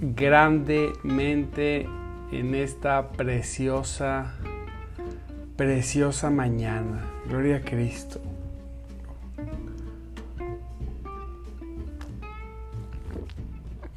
grandemente 0.00 1.88
en 2.32 2.54
esta 2.54 3.12
preciosa, 3.12 4.34
preciosa 5.56 6.30
mañana. 6.30 7.04
Gloria 7.28 7.56
a 7.56 7.60
Cristo. 7.60 8.20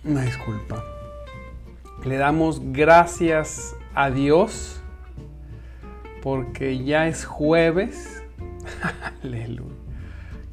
Una 0.04 0.22
disculpa. 0.22 0.84
Le 2.04 2.18
damos 2.18 2.62
gracias 2.72 3.76
a 3.96 4.12
Dios 4.12 4.82
porque 6.22 6.84
ya 6.84 7.08
es 7.08 7.26
jueves. 7.26 8.22
Aleluya. 9.24 9.74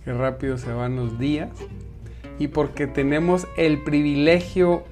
Qué 0.04 0.12
rápido 0.12 0.56
se 0.56 0.72
van 0.72 0.96
los 0.96 1.18
días. 1.18 1.50
Y 2.38 2.48
porque 2.48 2.86
tenemos 2.86 3.46
el 3.56 3.82
privilegio 3.82 4.84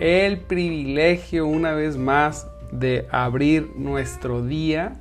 el 0.00 0.38
privilegio 0.38 1.46
una 1.46 1.74
vez 1.74 1.98
más 1.98 2.48
de 2.72 3.06
abrir 3.10 3.70
nuestro 3.76 4.42
día 4.42 4.94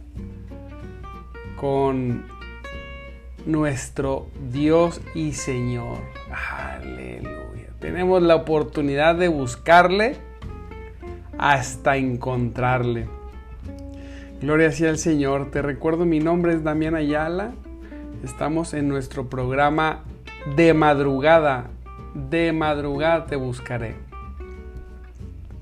con 1.56 2.26
nuestro 3.46 4.28
Dios 4.52 5.00
y 5.16 5.32
Señor. 5.32 6.00
Aleluya. 6.54 7.70
Tenemos 7.80 8.22
la 8.22 8.36
oportunidad 8.36 9.16
de 9.16 9.30
buscarle 9.30 10.18
hasta 11.38 11.96
encontrarle. 11.96 13.08
Gloria 14.42 14.74
sea 14.74 14.90
al 14.90 14.98
Señor. 14.98 15.50
Te 15.50 15.62
recuerdo, 15.62 16.06
mi 16.06 16.20
nombre 16.20 16.54
es 16.54 16.64
Damián 16.64 16.96
Ayala. 16.96 17.54
Estamos 18.26 18.74
en 18.74 18.90
nuestro 18.90 19.30
programa 19.30 20.04
de 20.58 20.74
madrugada. 20.74 21.70
De 22.30 22.52
madrugada 22.52 23.28
te 23.28 23.38
buscaré 23.38 24.09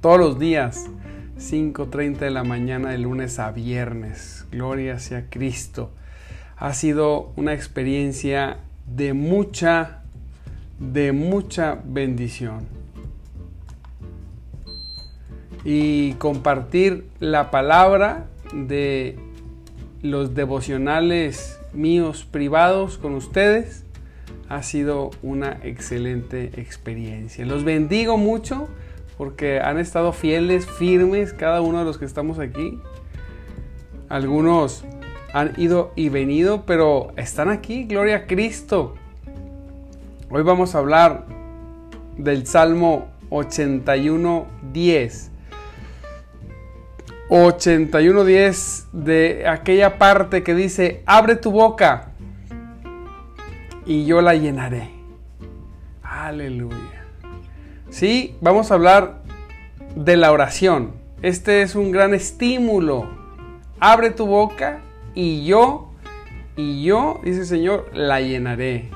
todos 0.07 0.19
los 0.21 0.39
días, 0.39 0.85
5.30 1.37 2.19
de 2.19 2.31
la 2.31 2.45
mañana 2.45 2.91
de 2.91 2.97
lunes 2.97 3.39
a 3.39 3.51
viernes. 3.51 4.45
Gloria 4.53 4.99
sea 4.99 5.25
Cristo. 5.29 5.91
Ha 6.55 6.73
sido 6.73 7.33
una 7.35 7.53
experiencia 7.53 8.59
de 8.85 9.11
mucha, 9.11 10.03
de 10.79 11.11
mucha 11.11 11.81
bendición. 11.83 12.69
Y 15.65 16.13
compartir 16.13 17.09
la 17.19 17.51
palabra 17.51 18.27
de 18.53 19.19
los 20.01 20.35
devocionales 20.35 21.59
míos 21.73 22.25
privados 22.31 22.97
con 22.97 23.13
ustedes 23.13 23.83
ha 24.47 24.63
sido 24.63 25.11
una 25.21 25.59
excelente 25.63 26.61
experiencia. 26.61 27.45
Los 27.45 27.65
bendigo 27.65 28.17
mucho 28.17 28.69
porque 29.17 29.59
han 29.59 29.79
estado 29.79 30.13
fieles, 30.13 30.65
firmes, 30.65 31.33
cada 31.33 31.61
uno 31.61 31.79
de 31.79 31.85
los 31.85 31.97
que 31.97 32.05
estamos 32.05 32.39
aquí. 32.39 32.79
Algunos 34.09 34.85
han 35.33 35.53
ido 35.57 35.91
y 35.95 36.09
venido, 36.09 36.65
pero 36.65 37.11
están 37.17 37.49
aquí, 37.49 37.85
gloria 37.85 38.15
a 38.17 38.25
Cristo. 38.27 38.95
Hoy 40.29 40.43
vamos 40.43 40.75
a 40.75 40.79
hablar 40.79 41.25
del 42.17 42.45
Salmo 42.45 43.07
81, 43.29 44.45
10. 44.71 45.31
81.10 47.29 48.91
de 48.93 49.47
aquella 49.47 49.97
parte 49.97 50.43
que 50.43 50.55
dice, 50.55 51.03
abre 51.05 51.35
tu 51.35 51.51
boca 51.51 52.11
y 53.85 54.05
yo 54.05 54.21
la 54.21 54.35
llenaré. 54.35 54.91
Aleluya. 56.01 56.96
Sí, 57.89 58.35
vamos 58.41 58.69
a 58.69 58.73
hablar 58.73 59.21
de 59.95 60.17
la 60.17 60.31
oración. 60.31 60.91
Este 61.21 61.61
es 61.61 61.73
un 61.73 61.91
gran 61.91 62.13
estímulo. 62.13 63.07
Abre 63.79 64.11
tu 64.11 64.27
boca 64.27 64.81
y 65.15 65.45
yo, 65.45 65.89
y 66.57 66.83
yo, 66.83 67.19
dice 67.23 67.39
el 67.41 67.45
Señor, 67.45 67.89
la 67.93 68.19
llenaré. 68.19 68.89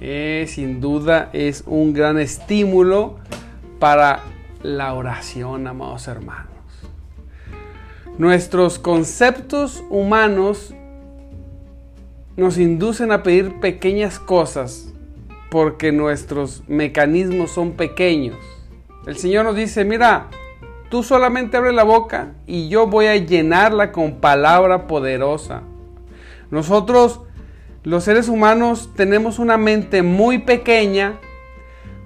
Eh, 0.00 0.44
sin 0.46 0.80
duda 0.80 1.30
es 1.32 1.64
un 1.66 1.94
gran 1.94 2.18
estímulo 2.18 3.16
para 3.78 4.20
la 4.62 4.92
oración, 4.92 5.66
amados 5.66 6.06
hermanos. 6.06 6.52
Nuestros 8.18 8.78
conceptos 8.78 9.82
humanos 9.88 10.74
nos 12.36 12.58
inducen 12.58 13.10
a 13.10 13.22
pedir 13.22 13.58
pequeñas 13.58 14.18
cosas 14.18 14.91
porque 15.52 15.92
nuestros 15.92 16.62
mecanismos 16.66 17.50
son 17.50 17.72
pequeños. 17.72 18.38
El 19.06 19.18
Señor 19.18 19.44
nos 19.44 19.54
dice, 19.54 19.84
mira, 19.84 20.28
tú 20.88 21.02
solamente 21.02 21.58
abre 21.58 21.74
la 21.74 21.82
boca 21.82 22.32
y 22.46 22.70
yo 22.70 22.86
voy 22.86 23.04
a 23.04 23.16
llenarla 23.16 23.92
con 23.92 24.14
palabra 24.14 24.86
poderosa. 24.86 25.60
Nosotros, 26.50 27.20
los 27.82 28.02
seres 28.02 28.30
humanos, 28.30 28.94
tenemos 28.96 29.38
una 29.38 29.58
mente 29.58 30.00
muy 30.00 30.38
pequeña, 30.38 31.20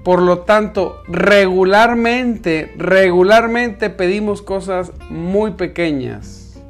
por 0.02 0.20
lo 0.22 0.40
tanto, 0.40 1.00
regularmente, 1.06 2.74
regularmente 2.76 3.90
pedimos 3.90 4.42
cosas 4.42 4.90
muy 5.08 5.52
pequeñas. 5.52 6.60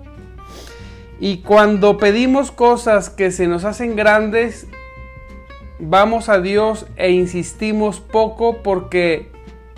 Y 1.20 1.38
cuando 1.38 1.96
pedimos 1.96 2.50
cosas 2.50 3.08
que 3.08 3.30
se 3.30 3.46
nos 3.46 3.64
hacen 3.64 3.96
grandes, 3.96 4.66
vamos 5.78 6.28
a 6.28 6.40
Dios 6.40 6.86
e 6.96 7.10
insistimos 7.10 8.00
poco 8.00 8.62
porque 8.62 9.30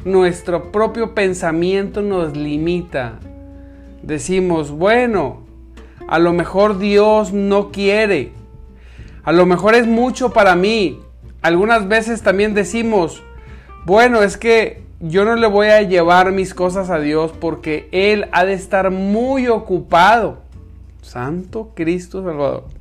nuestro 0.05 0.71
propio 0.71 1.15
pensamiento 1.15 2.03
nos 2.03 2.37
limita. 2.37 3.19
Decimos, 4.03 4.71
bueno, 4.71 5.41
a 6.07 6.19
lo 6.19 6.33
mejor 6.33 6.79
Dios 6.79 7.33
no 7.33 7.71
quiere. 7.71 8.33
A 9.25 9.33
lo 9.33 9.45
mejor 9.45 9.75
es 9.75 9.87
mucho 9.87 10.33
para 10.33 10.55
mí. 10.55 11.01
Algunas 11.43 11.89
veces 11.89 12.23
también 12.23 12.55
decimos, 12.55 13.23
bueno, 13.85 14.23
es 14.23 14.37
que 14.37 14.83
yo 15.01 15.25
no 15.25 15.37
le 15.37 15.47
voy 15.47 15.69
a 15.69 15.83
llevar 15.83 16.33
mis 16.33 16.55
cosas 16.55 16.91
a 16.91 16.99
Dios 16.99 17.33
porque 17.39 17.89
Él 17.93 18.29
ha 18.33 18.45
de 18.45 18.55
estar 18.55 18.91
muy 18.91 19.49
ocupado. 19.49 20.39
Santo 21.03 21.73
Cristo 21.75 22.23
Salvador. 22.25 22.78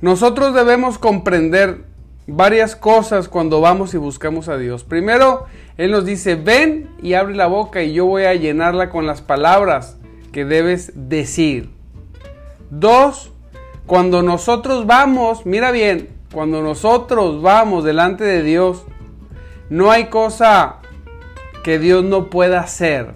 Nosotros 0.00 0.54
debemos 0.54 0.98
comprender 0.98 1.84
varias 2.26 2.76
cosas 2.76 3.28
cuando 3.28 3.60
vamos 3.60 3.94
y 3.94 3.98
buscamos 3.98 4.48
a 4.48 4.58
Dios. 4.58 4.84
Primero, 4.84 5.46
Él 5.78 5.90
nos 5.90 6.04
dice, 6.04 6.34
ven 6.34 6.90
y 7.02 7.14
abre 7.14 7.34
la 7.34 7.46
boca 7.46 7.82
y 7.82 7.92
yo 7.92 8.04
voy 8.06 8.24
a 8.24 8.34
llenarla 8.34 8.90
con 8.90 9.06
las 9.06 9.22
palabras 9.22 9.96
que 10.32 10.44
debes 10.44 10.92
decir. 10.94 11.70
Dos, 12.70 13.32
cuando 13.86 14.22
nosotros 14.22 14.86
vamos, 14.86 15.46
mira 15.46 15.70
bien, 15.70 16.10
cuando 16.32 16.60
nosotros 16.60 17.40
vamos 17.40 17.84
delante 17.84 18.24
de 18.24 18.42
Dios, 18.42 18.84
no 19.70 19.90
hay 19.90 20.06
cosa 20.06 20.76
que 21.62 21.78
Dios 21.78 22.04
no 22.04 22.28
pueda 22.28 22.60
hacer. 22.60 23.14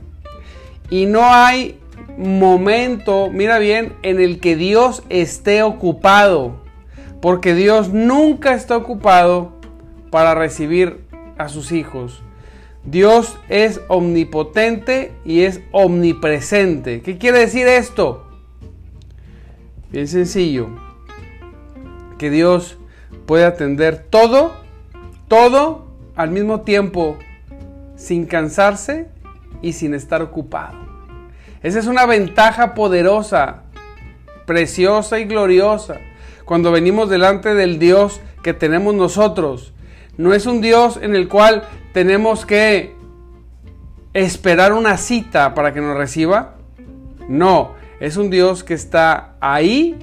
Y 0.89 1.07
no 1.07 1.27
hay 1.27 1.79
momento, 2.17 3.29
mira 3.31 3.59
bien, 3.59 3.95
en 4.03 4.21
el 4.21 4.41
que 4.41 4.57
Dios 4.57 5.03
esté 5.09 5.63
ocupado. 5.63 6.60
Porque 7.21 7.55
Dios 7.55 7.91
nunca 7.91 8.55
está 8.55 8.77
ocupado 8.77 9.53
para 10.11 10.35
recibir 10.35 11.05
a 11.37 11.49
sus 11.49 11.73
hijos. 11.73 12.23
Dios 12.85 13.37
es 13.49 13.81
omnipotente 13.89 15.13
y 15.25 15.43
es 15.43 15.61
omnipresente. 15.71 17.03
¿Qué 17.03 17.19
quiere 17.19 17.41
decir 17.41 17.69
esto? 17.69 18.27
Bien 19.91 20.09
sencillo. 20.09 20.69
Que 22.17 22.31
Dios 22.31 22.79
puede 23.27 23.45
atender 23.45 24.07
todo, 24.09 24.53
todo 25.29 25.87
al 26.17 26.31
mismo 26.31 26.63
tiempo, 26.63 27.19
sin 27.97 28.25
cansarse 28.25 29.09
y 29.61 29.75
sin 29.75 29.93
estar 29.93 30.23
ocupado. 30.23 30.79
Esa 31.63 31.79
es 31.79 31.87
una 31.87 32.07
ventaja 32.07 32.75
poderosa, 32.75 33.65
preciosa 34.47 35.19
y 35.19 35.25
gloriosa 35.27 35.99
cuando 36.51 36.73
venimos 36.73 37.09
delante 37.09 37.55
del 37.55 37.79
Dios 37.79 38.21
que 38.43 38.53
tenemos 38.53 38.93
nosotros. 38.93 39.73
No 40.17 40.35
es 40.35 40.47
un 40.47 40.61
Dios 40.61 40.99
en 41.01 41.15
el 41.15 41.29
cual 41.29 41.63
tenemos 41.93 42.45
que 42.45 42.93
esperar 44.15 44.73
una 44.73 44.97
cita 44.97 45.55
para 45.55 45.73
que 45.73 45.81
nos 45.81 45.97
reciba. 45.97 46.57
No, 47.29 47.75
es 48.01 48.17
un 48.17 48.31
Dios 48.31 48.65
que 48.65 48.75
está 48.75 49.37
ahí 49.39 49.97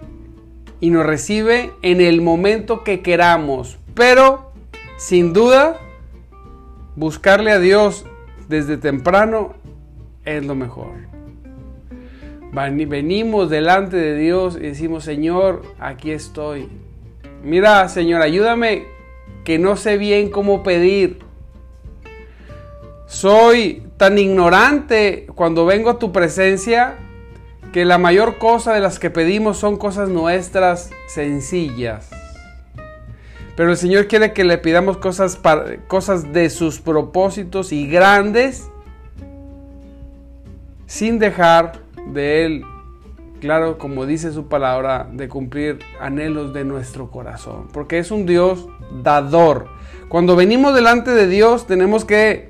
y 0.80 0.90
nos 0.90 1.06
recibe 1.06 1.74
en 1.82 2.00
el 2.00 2.22
momento 2.22 2.86
que 2.86 3.02
queramos. 3.02 3.78
Pero, 3.94 4.54
sin 4.96 5.34
duda, 5.34 5.78
buscarle 6.96 7.52
a 7.52 7.60
Dios 7.60 8.06
desde 8.48 8.78
temprano 8.78 9.54
es 10.24 10.46
lo 10.46 10.56
mejor. 10.56 11.17
Venimos 12.52 13.50
delante 13.50 13.98
de 13.98 14.16
Dios 14.16 14.56
y 14.56 14.62
decimos, 14.62 15.04
Señor, 15.04 15.64
aquí 15.80 16.12
estoy. 16.12 16.70
Mira, 17.44 17.88
Señor, 17.90 18.22
ayúdame 18.22 18.86
que 19.44 19.60
no 19.60 19.76
sé 19.76 19.98
bien 19.98 20.30
cómo 20.30 20.64
pedir. 20.64 21.20
Soy 23.06 23.84
tan 23.98 24.18
ignorante 24.18 25.28
cuando 25.36 25.66
vengo 25.66 25.90
a 25.90 26.00
tu 26.00 26.12
presencia 26.12 26.98
que 27.72 27.86
la 27.86 27.98
mayor 27.98 28.38
cosa 28.38 28.74
de 28.74 28.80
las 28.80 29.00
que 29.00 29.10
pedimos 29.10 29.58
son 29.58 29.78
cosas 29.78 30.10
nuestras 30.10 30.90
sencillas. 31.08 32.10
Pero 33.56 33.72
el 33.72 33.78
Señor 33.78 34.08
quiere 34.08 34.34
que 34.34 34.44
le 34.44 34.58
pidamos 34.58 34.98
cosas, 34.98 35.40
cosas 35.88 36.32
de 36.32 36.50
sus 36.50 36.80
propósitos 36.80 37.72
y 37.72 37.88
grandes 37.88 38.70
sin 40.86 41.20
dejar 41.20 41.87
de 42.14 42.46
Él, 42.46 42.64
claro, 43.40 43.78
como 43.78 44.06
dice 44.06 44.32
su 44.32 44.48
palabra, 44.48 45.08
de 45.12 45.30
cumplir 45.30 45.80
anhelos 46.00 46.54
de 46.54 46.64
nuestro 46.66 47.12
corazón. 47.12 47.68
Porque 47.74 48.00
es 48.00 48.12
un 48.12 48.26
Dios 48.26 48.68
dador. 49.04 49.68
Cuando 50.10 50.36
venimos 50.36 50.74
delante 50.74 51.12
de 51.12 51.28
Dios 51.28 51.68
tenemos 51.68 52.06
que 52.06 52.50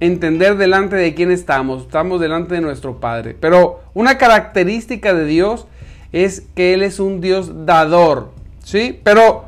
entender 0.00 0.56
delante 0.56 0.96
de 0.96 1.14
quién 1.14 1.30
estamos. 1.30 1.82
Estamos 1.82 2.20
delante 2.20 2.56
de 2.56 2.60
nuestro 2.60 2.98
Padre. 2.98 3.36
Pero 3.38 3.80
una 3.94 4.18
característica 4.18 5.14
de 5.14 5.24
Dios 5.26 5.66
es 6.12 6.42
que 6.54 6.74
Él 6.74 6.82
es 6.82 6.98
un 6.98 7.20
Dios 7.20 7.66
dador. 7.66 8.30
¿Sí? 8.64 9.00
Pero 9.04 9.44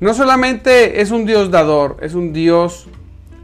no 0.00 0.14
solamente 0.14 1.00
es 1.00 1.10
un 1.10 1.26
Dios 1.26 1.50
dador, 1.50 1.96
es 2.02 2.14
un 2.14 2.32
Dios 2.32 2.88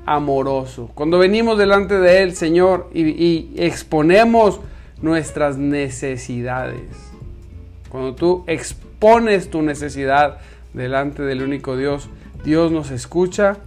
amoroso. 0.05 0.91
Cuando 0.95 1.19
venimos 1.19 1.57
delante 1.57 1.99
de 1.99 2.23
Él, 2.23 2.35
Señor, 2.35 2.91
y, 2.93 3.51
exponemos 3.57 4.61
nuestras 5.03 5.59
necesidades, 5.59 7.13
cuando 7.89 8.15
tú 8.15 8.45
expones 8.47 9.51
tu 9.51 9.61
necesidad 9.63 10.39
delante 10.73 11.23
del 11.23 11.43
único 11.43 11.77
Dios, 11.77 12.09
Dios 12.45 12.73
nos 12.73 12.91
escucha 12.91 13.59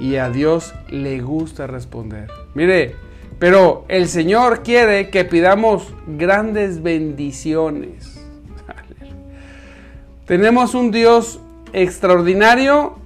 y 0.00 0.16
a 0.16 0.30
Dios 0.30 0.74
le 0.88 1.20
gusta 1.20 1.66
responder. 1.66 2.30
Mire, 2.54 2.94
pero 3.38 3.84
el 3.88 4.08
Señor 4.08 4.62
quiere 4.62 5.10
que 5.10 5.24
pidamos 5.24 5.92
grandes 6.06 6.82
bendiciones. 6.82 8.18
Tenemos 10.26 10.74
un 10.74 10.90
Dios 10.90 11.40
extraordinario 11.72 12.96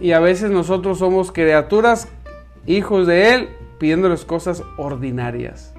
y 0.00 0.12
a 0.12 0.20
veces 0.20 0.50
nosotros 0.50 0.98
somos 0.98 1.32
criaturas 1.32 2.08
hijos 2.66 3.06
de 3.06 3.34
Él, 3.34 3.48
pidiéndoles 3.78 4.24
cosas 4.24 4.62
ordinarias. 4.78 5.73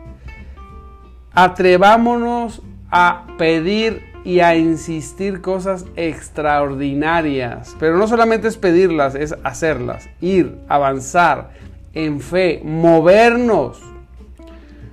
Atrevámonos 1.36 2.62
a 2.90 3.28
pedir 3.38 4.04
y 4.24 4.40
a 4.40 4.56
insistir 4.56 5.42
cosas 5.42 5.86
extraordinarias. 5.96 7.76
Pero 7.80 7.98
no 7.98 8.08
solamente 8.08 8.48
es 8.48 8.58
pedirlas, 8.58 9.16
es 9.16 9.36
hacerlas, 9.44 10.10
ir, 10.22 10.58
avanzar 10.68 11.52
en 11.94 12.20
fe, 12.22 12.62
movernos. 12.64 13.82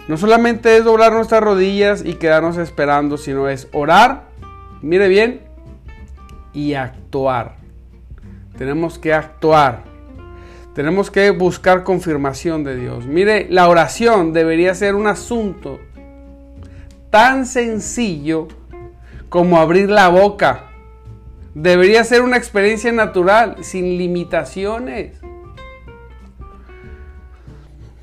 No 0.09 0.17
solamente 0.17 0.77
es 0.77 0.85
doblar 0.85 1.13
nuestras 1.13 1.43
rodillas 1.43 2.05
y 2.05 2.15
quedarnos 2.15 2.59
esperando, 2.59 3.17
sino 3.17 3.49
es 3.49 3.69
orar, 3.73 4.25
mire 4.83 5.09
bien, 5.09 5.41
y 6.53 6.75
actuar. 6.75 7.57
Tenemos 8.59 8.99
que 8.99 9.15
actuar. 9.15 9.85
Tenemos 10.75 11.11
que 11.11 11.31
buscar 11.31 11.85
confirmación 11.85 12.65
de 12.65 12.77
Dios. 12.77 13.07
Mire, 13.07 13.47
la 13.49 13.69
oración 13.69 14.33
debería 14.33 14.75
ser 14.75 14.95
un 14.95 15.07
asunto 15.07 15.79
tan 17.13 17.45
sencillo 17.45 18.49
como 19.29 19.59
abrir 19.59 19.91
la 19.91 20.09
boca. 20.09 20.71
Debería 21.55 22.03
ser 22.05 22.23
una 22.23 22.39
experiencia 22.39 22.91
natural, 22.91 23.57
sin 23.61 23.99
limitaciones. 23.99 25.21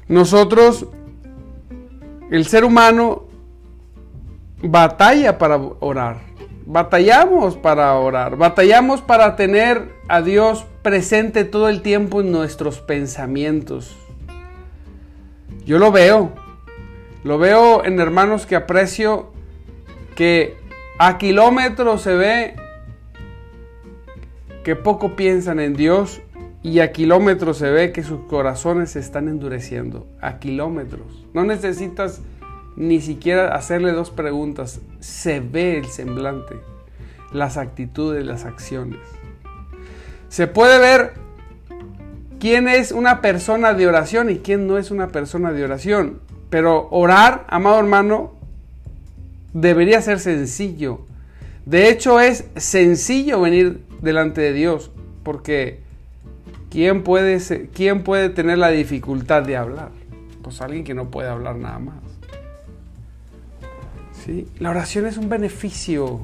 Nosotros, 0.07 0.85
el 2.29 2.45
ser 2.45 2.63
humano, 2.63 3.23
batalla 4.61 5.39
para 5.39 5.57
orar. 5.57 6.21
Batallamos 6.67 7.57
para 7.57 7.95
orar. 7.95 8.37
Batallamos 8.37 9.01
para 9.01 9.35
tener 9.35 9.91
a 10.07 10.21
Dios 10.21 10.67
presente 10.83 11.45
todo 11.45 11.67
el 11.67 11.81
tiempo 11.81 12.21
en 12.21 12.31
nuestros 12.31 12.79
pensamientos. 12.79 13.97
Yo 15.65 15.79
lo 15.79 15.91
veo, 15.91 16.31
lo 17.23 17.37
veo 17.37 17.83
en 17.83 17.99
hermanos 17.99 18.45
que 18.45 18.55
aprecio 18.55 19.31
que 20.15 20.57
a 20.97 21.17
kilómetros 21.17 22.01
se 22.01 22.15
ve 22.15 22.55
que 24.63 24.75
poco 24.75 25.15
piensan 25.15 25.59
en 25.59 25.73
Dios 25.73 26.21
y 26.61 26.79
a 26.79 26.91
kilómetros 26.91 27.57
se 27.57 27.69
ve 27.69 27.91
que 27.91 28.03
sus 28.03 28.21
corazones 28.25 28.91
se 28.91 28.99
están 28.99 29.27
endureciendo. 29.27 30.07
A 30.21 30.39
kilómetros. 30.39 31.25
No 31.33 31.43
necesitas 31.43 32.21
ni 32.75 33.01
siquiera 33.01 33.55
hacerle 33.55 33.93
dos 33.93 34.11
preguntas. 34.11 34.81
Se 34.99 35.39
ve 35.39 35.77
el 35.77 35.85
semblante, 35.85 36.55
las 37.31 37.57
actitudes, 37.57 38.25
las 38.25 38.45
acciones. 38.45 38.99
Se 40.27 40.47
puede 40.47 40.79
ver 40.79 41.13
quién 42.39 42.67
es 42.67 42.91
una 42.91 43.21
persona 43.21 43.73
de 43.73 43.87
oración 43.87 44.29
y 44.29 44.39
quién 44.39 44.67
no 44.67 44.77
es 44.77 44.91
una 44.91 45.07
persona 45.07 45.51
de 45.51 45.63
oración. 45.63 46.19
Pero 46.49 46.87
orar, 46.91 47.45
amado 47.49 47.79
hermano, 47.79 48.33
debería 49.53 50.01
ser 50.01 50.19
sencillo. 50.19 51.01
De 51.65 51.89
hecho, 51.89 52.19
es 52.19 52.45
sencillo 52.55 53.41
venir 53.41 53.83
delante 54.01 54.41
de 54.41 54.53
Dios, 54.53 54.91
porque 55.23 55.79
¿quién 56.69 57.03
puede, 57.03 57.39
¿quién 57.73 58.03
puede 58.03 58.29
tener 58.29 58.57
la 58.57 58.69
dificultad 58.69 59.43
de 59.43 59.57
hablar? 59.57 59.91
Pues 60.41 60.61
alguien 60.61 60.83
que 60.83 60.93
no 60.93 61.09
puede 61.09 61.29
hablar 61.29 61.57
nada 61.57 61.79
más. 61.79 61.95
¿Sí? 64.25 64.47
La 64.59 64.71
oración 64.71 65.05
es 65.05 65.17
un 65.17 65.29
beneficio 65.29 66.19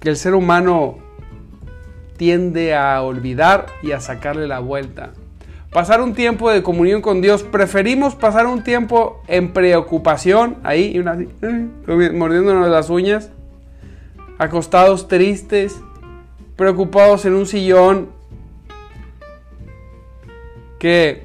que 0.00 0.08
el 0.08 0.16
ser 0.16 0.34
humano 0.34 0.98
tiende 2.16 2.74
a 2.74 3.02
olvidar 3.02 3.66
y 3.82 3.92
a 3.92 4.00
sacarle 4.00 4.46
la 4.46 4.58
vuelta. 4.58 5.12
Pasar 5.72 6.02
un 6.02 6.12
tiempo 6.12 6.50
de 6.50 6.62
comunión 6.62 7.00
con 7.00 7.22
Dios, 7.22 7.44
preferimos 7.44 8.14
pasar 8.14 8.46
un 8.46 8.62
tiempo 8.62 9.22
en 9.26 9.54
preocupación, 9.54 10.58
ahí, 10.64 10.98
una, 10.98 11.14
mordiéndonos 12.12 12.68
las 12.68 12.90
uñas, 12.90 13.30
acostados 14.36 15.08
tristes, 15.08 15.80
preocupados 16.56 17.24
en 17.24 17.32
un 17.32 17.46
sillón, 17.46 18.10
que 20.78 21.22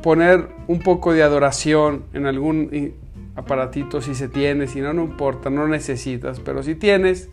poner 0.00 0.48
un 0.68 0.78
poco 0.78 1.12
de 1.12 1.24
adoración 1.24 2.04
en 2.12 2.26
algún 2.26 2.94
aparatito 3.34 4.00
si 4.00 4.14
se 4.14 4.28
tiene, 4.28 4.68
si 4.68 4.80
no, 4.80 4.92
no 4.92 5.02
importa, 5.02 5.50
no 5.50 5.66
necesitas, 5.66 6.38
pero 6.38 6.62
si 6.62 6.76
tienes, 6.76 7.30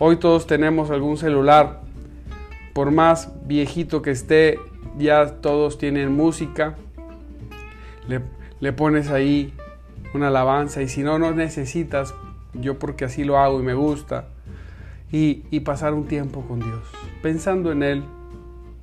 hoy 0.00 0.16
todos 0.16 0.46
tenemos 0.46 0.90
algún 0.90 1.16
celular 1.16 1.80
por 2.74 2.90
más 2.90 3.30
viejito 3.46 4.02
que 4.02 4.10
esté, 4.10 4.58
ya 4.98 5.40
todos 5.40 5.78
tienen 5.78 6.12
música. 6.12 6.74
Le, 8.60 8.72
pones 8.72 9.10
ahí 9.10 9.52
una 10.14 10.28
alabanza 10.28 10.82
y 10.82 10.88
si 10.88 11.02
no, 11.02 11.18
no 11.18 11.32
necesitas, 11.32 12.14
yo 12.54 12.78
porque 12.78 13.04
así 13.04 13.24
lo 13.24 13.38
hago 13.38 13.60
y 13.60 13.62
me 13.62 13.74
gusta. 13.74 14.28
Y, 15.12 15.60
pasar 15.60 15.94
un 15.94 16.06
tiempo 16.06 16.42
con 16.42 16.60
Dios, 16.60 16.82
pensando 17.22 17.72
en 17.72 17.82
Él, 17.82 18.04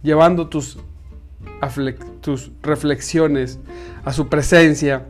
llevando 0.02 0.48
tus, 0.48 0.80
tus 2.22 2.52
reflexiones 2.62 3.60
a 4.04 4.14
su 4.14 4.28
presencia 4.30 5.06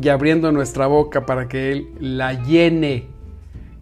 y 0.00 0.08
abriendo 0.08 0.52
nuestra 0.52 0.86
boca 0.86 1.24
para 1.24 1.48
que 1.48 1.72
Él 1.72 1.88
la 1.98 2.34
llene 2.34 3.06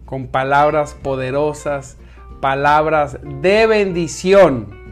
con 0.05 0.27
palabras 0.27 0.93
poderosas 0.93 1.97
palabras 2.39 3.19
de 3.41 3.67
bendición. 3.67 4.86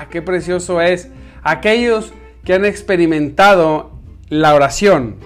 Ah, 0.00 0.08
qué 0.08 0.22
precioso 0.22 0.80
es 0.80 1.10
aquellos 1.42 2.14
que 2.42 2.54
han 2.54 2.64
experimentado 2.64 3.90
la 4.30 4.54
oración 4.54 5.16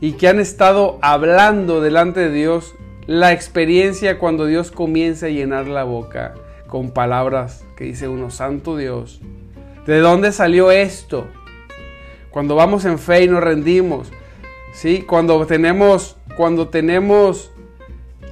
y 0.00 0.14
que 0.14 0.26
han 0.26 0.40
estado 0.40 0.98
hablando 1.00 1.80
delante 1.80 2.18
de 2.18 2.32
Dios 2.32 2.74
la 3.06 3.32
experiencia 3.32 4.18
cuando 4.18 4.46
Dios 4.46 4.72
comienza 4.72 5.26
a 5.26 5.28
llenar 5.28 5.68
la 5.68 5.84
boca 5.84 6.34
con 6.66 6.90
palabras 6.90 7.64
que 7.76 7.84
dice 7.84 8.08
uno, 8.08 8.30
Santo 8.30 8.76
Dios, 8.76 9.20
¿De 9.86 10.00
dónde 10.00 10.32
salió 10.32 10.72
esto? 10.72 11.28
Cuando 12.30 12.56
vamos 12.56 12.84
en 12.86 12.98
fe 12.98 13.22
y 13.22 13.28
nos 13.28 13.44
rendimos, 13.44 14.10
¿sí? 14.72 15.02
Cuando 15.02 15.46
tenemos, 15.46 16.16
cuando 16.36 16.68
tenemos 16.68 17.52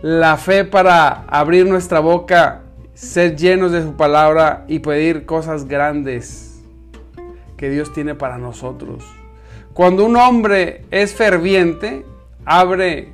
la 0.01 0.39
fe 0.39 0.65
para 0.65 1.23
abrir 1.29 1.67
nuestra 1.67 2.01
boca, 2.01 2.62
ser 3.03 3.35
llenos 3.37 3.73
de 3.73 3.83
su 3.83 3.97
palabra 3.97 4.65
y 4.69 4.79
pedir 4.79 5.27
cosas 5.27 5.67
grandes 5.67 6.63
que 7.57 7.69
Dios 7.69 7.93
tiene 7.93 8.15
para 8.15 8.39
nosotros. 8.39 9.05
Cuando 9.75 10.07
un 10.07 10.17
hombre 10.17 10.85
es 10.93 11.13
ferviente, 11.13 12.07
abre 12.45 13.09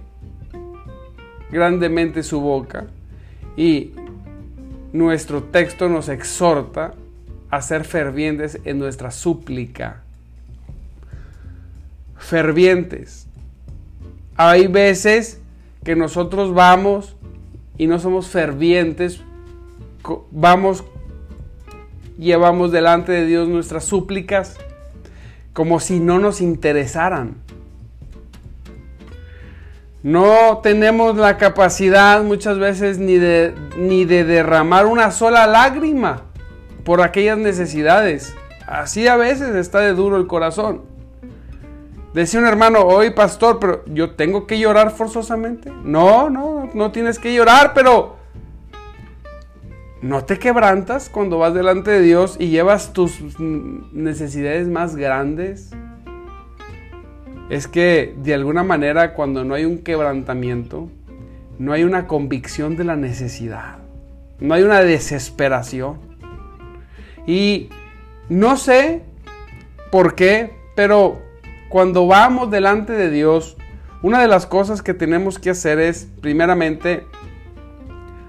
grandemente 1.50 2.23
su 2.23 2.40
boca 2.42 2.87
y 3.57 3.92
nuestro 4.92 5.42
texto 5.45 5.88
nos 5.88 6.11
exhorta 6.11 6.92
a 7.49 7.62
ser 7.62 7.85
fervientes 7.85 8.61
en 8.64 8.78
nuestra 8.78 9.11
súplica. 9.11 10.02
Fervientes. 12.18 13.26
Hay 14.37 14.66
veces 14.66 15.40
que 15.83 15.97
nosotros 15.97 16.52
vamos 16.52 17.16
y 17.78 17.87
no 17.87 17.99
somos 17.99 18.28
fervientes, 18.28 19.23
vamos, 20.31 20.85
llevamos 22.19 22.73
delante 22.73 23.12
de 23.12 23.26
Dios 23.26 23.49
nuestras 23.49 23.85
súplicas 23.85 24.57
como 25.52 25.81
si 25.81 25.99
no 25.99 26.19
nos 26.19 26.40
interesaran. 26.40 27.37
No 30.05 30.61
tenemos 30.62 31.17
la 31.17 31.37
capacidad 31.37 32.23
muchas 32.23 32.59
veces 32.59 32.99
ni 32.99 33.17
de, 33.17 33.55
ni 33.76 34.05
de 34.05 34.23
derramar 34.23 34.87
una 34.87 35.11
sola 35.11 35.47
lágrima 35.47 36.23
por 36.85 37.02
aquellas 37.02 37.38
necesidades. 37.38 38.37
Así 38.67 39.09
a 39.09 39.17
veces 39.17 39.55
está 39.57 39.81
de 39.81 39.95
duro 39.95 40.17
el 40.17 40.26
corazón. 40.26 40.83
Decía 42.14 42.40
un 42.40 42.47
hermano, 42.47 42.81
hoy 42.83 43.11
pastor, 43.11 43.59
pero 43.59 43.85
yo 43.87 44.11
tengo 44.11 44.47
que 44.47 44.59
llorar 44.59 44.93
forzosamente. 44.93 45.73
No, 45.83 46.31
no, 46.31 46.71
no 46.73 46.93
tienes 46.93 47.19
que 47.19 47.35
llorar, 47.35 47.73
pero 47.75 48.18
no 50.00 50.25
te 50.25 50.38
quebrantas 50.38 51.09
cuando 51.09 51.38
vas 51.38 51.55
delante 51.55 51.90
de 51.90 52.00
Dios 52.00 52.37
y 52.38 52.49
llevas 52.49 52.93
tus 52.93 53.21
necesidades 53.40 54.69
más 54.69 54.95
grandes 54.95 55.71
es 57.50 57.67
que 57.67 58.14
de 58.19 58.35
alguna 58.35 58.62
manera 58.62 59.14
cuando 59.14 59.45
no 59.45 59.55
hay 59.55 59.64
un 59.64 59.78
quebrantamiento, 59.78 60.90
no 61.59 61.73
hay 61.73 61.83
una 61.83 62.07
convicción 62.07 62.76
de 62.76 62.85
la 62.85 62.97
necesidad, 62.97 63.78
no 64.38 64.55
hay 64.55 64.62
una 64.62 64.81
desesperación. 64.83 65.99
Y 67.26 67.69
no 68.28 68.57
sé 68.57 69.02
por 69.90 70.14
qué, 70.14 70.52
pero 70.76 71.21
cuando 71.69 72.07
vamos 72.07 72.50
delante 72.50 72.93
de 72.93 73.11
Dios, 73.11 73.57
una 74.02 74.21
de 74.21 74.28
las 74.28 74.47
cosas 74.47 74.83
que 74.83 74.95
tenemos 74.95 75.38
que 75.38 75.50
hacer 75.50 75.78
es, 75.81 76.09
primeramente, 76.21 77.05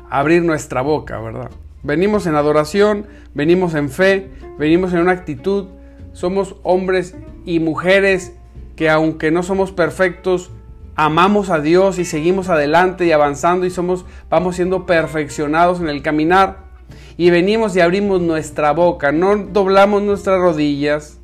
abrir 0.09 0.43
nuestra 0.43 0.81
boca, 0.81 1.19
¿verdad? 1.19 1.51
Venimos 1.83 2.25
en 2.25 2.35
adoración, 2.35 3.05
venimos 3.33 3.73
en 3.73 3.89
fe, 3.89 4.29
venimos 4.57 4.93
en 4.93 4.99
una 4.99 5.11
actitud, 5.11 5.67
somos 6.13 6.55
hombres 6.63 7.15
y 7.45 7.59
mujeres 7.59 8.33
que 8.75 8.89
aunque 8.89 9.31
no 9.31 9.43
somos 9.43 9.71
perfectos, 9.71 10.51
amamos 10.95 11.49
a 11.49 11.59
Dios 11.59 11.99
y 11.99 12.05
seguimos 12.05 12.49
adelante 12.49 13.05
y 13.05 13.11
avanzando 13.11 13.65
y 13.65 13.69
somos 13.69 14.05
vamos 14.29 14.57
siendo 14.57 14.85
perfeccionados 14.85 15.79
en 15.79 15.87
el 15.87 16.01
caminar 16.01 16.69
y 17.19 17.29
venimos 17.29 17.75
y 17.75 17.81
abrimos 17.81 18.21
nuestra 18.21 18.71
boca, 18.71 19.11
no 19.11 19.35
doblamos 19.35 20.01
nuestras 20.01 20.39
rodillas 20.39 21.19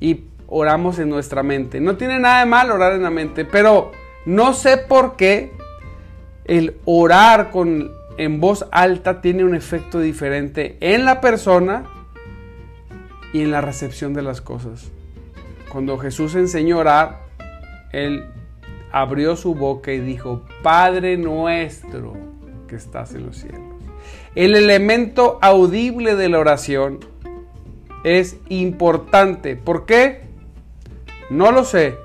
y 0.00 0.24
oramos 0.48 0.98
en 0.98 1.08
nuestra 1.08 1.42
mente. 1.42 1.80
No 1.80 1.96
tiene 1.96 2.18
nada 2.18 2.40
de 2.40 2.46
mal 2.46 2.70
orar 2.70 2.92
en 2.94 3.04
la 3.04 3.10
mente, 3.10 3.44
pero 3.44 3.92
no 4.26 4.52
sé 4.52 4.78
por 4.78 5.16
qué 5.16 5.52
el 6.44 6.76
orar 6.84 7.50
con 7.50 7.92
en 8.16 8.40
voz 8.40 8.66
alta 8.72 9.20
tiene 9.20 9.44
un 9.44 9.54
efecto 9.54 10.00
diferente 10.00 10.76
en 10.80 11.04
la 11.04 11.20
persona 11.20 11.84
y 13.32 13.42
en 13.42 13.50
la 13.50 13.60
recepción 13.60 14.14
de 14.14 14.22
las 14.22 14.40
cosas. 14.40 14.90
Cuando 15.70 15.98
Jesús 15.98 16.34
enseñó 16.34 16.76
a 16.76 16.80
orar, 16.80 17.20
Él 17.92 18.26
abrió 18.90 19.36
su 19.36 19.54
boca 19.54 19.92
y 19.92 20.00
dijo, 20.00 20.42
Padre 20.62 21.16
nuestro 21.16 22.14
que 22.68 22.76
estás 22.76 23.14
en 23.14 23.26
los 23.26 23.38
cielos. 23.38 23.60
El 24.34 24.54
elemento 24.54 25.38
audible 25.40 26.14
de 26.16 26.28
la 26.28 26.38
oración 26.38 27.00
es 28.04 28.36
importante. 28.48 29.56
¿Por 29.56 29.86
qué? 29.86 30.22
No 31.30 31.52
lo 31.52 31.64
sé, 31.64 31.96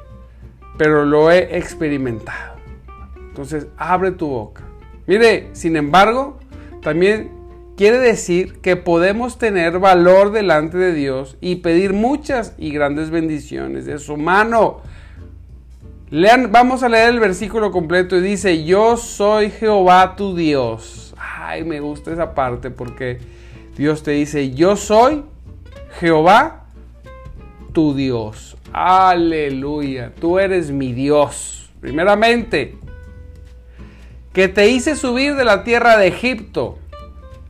pero 0.78 1.06
lo 1.06 1.32
he 1.32 1.58
experimentado. 1.58 2.56
Entonces, 3.18 3.68
abre 3.78 4.12
tu 4.12 4.28
boca. 4.28 4.67
Mire, 5.08 5.50
sin 5.54 5.76
embargo, 5.76 6.38
también 6.82 7.38
Quiere 7.78 8.00
decir 8.00 8.54
que 8.54 8.76
podemos 8.76 9.38
tener 9.38 9.78
valor 9.78 10.32
delante 10.32 10.80
de 10.80 10.94
Dios 10.94 11.38
y 11.42 11.58
pedir 11.58 11.94
muchas 11.94 12.56
y 12.58 12.72
grandes 12.72 13.12
bendiciones 13.12 13.86
de 13.86 14.00
su 14.00 14.18
mano. 14.18 14.82
Lean, 16.10 16.52
vamos 16.52 16.82
a 16.82 16.90
leer 16.90 17.10
el 17.10 17.20
versículo 17.20 17.72
completo 17.72 18.18
y 18.18 18.22
dice, 18.22 18.64
yo 18.64 18.98
soy 18.98 19.52
Jehová 19.52 20.16
tu 20.16 20.36
Dios. 20.36 21.14
Ay, 21.20 21.66
me 21.66 21.80
gusta 21.80 22.12
esa 22.12 22.34
parte 22.34 22.72
porque 22.72 23.20
Dios 23.78 24.02
te 24.02 24.10
dice, 24.10 24.56
yo 24.56 24.76
soy 24.76 25.24
Jehová 26.00 26.66
tu 27.74 27.94
Dios. 27.94 28.58
Aleluya, 28.74 30.14
tú 30.20 30.40
eres 30.40 30.72
mi 30.72 30.94
Dios. 30.94 31.70
Primeramente, 31.80 32.76
que 34.38 34.48
te 34.48 34.70
hice 34.70 34.96
subir 34.96 35.34
de 35.34 35.44
la 35.44 35.64
tierra 35.64 35.98
de 35.98 36.06
Egipto 36.06 36.78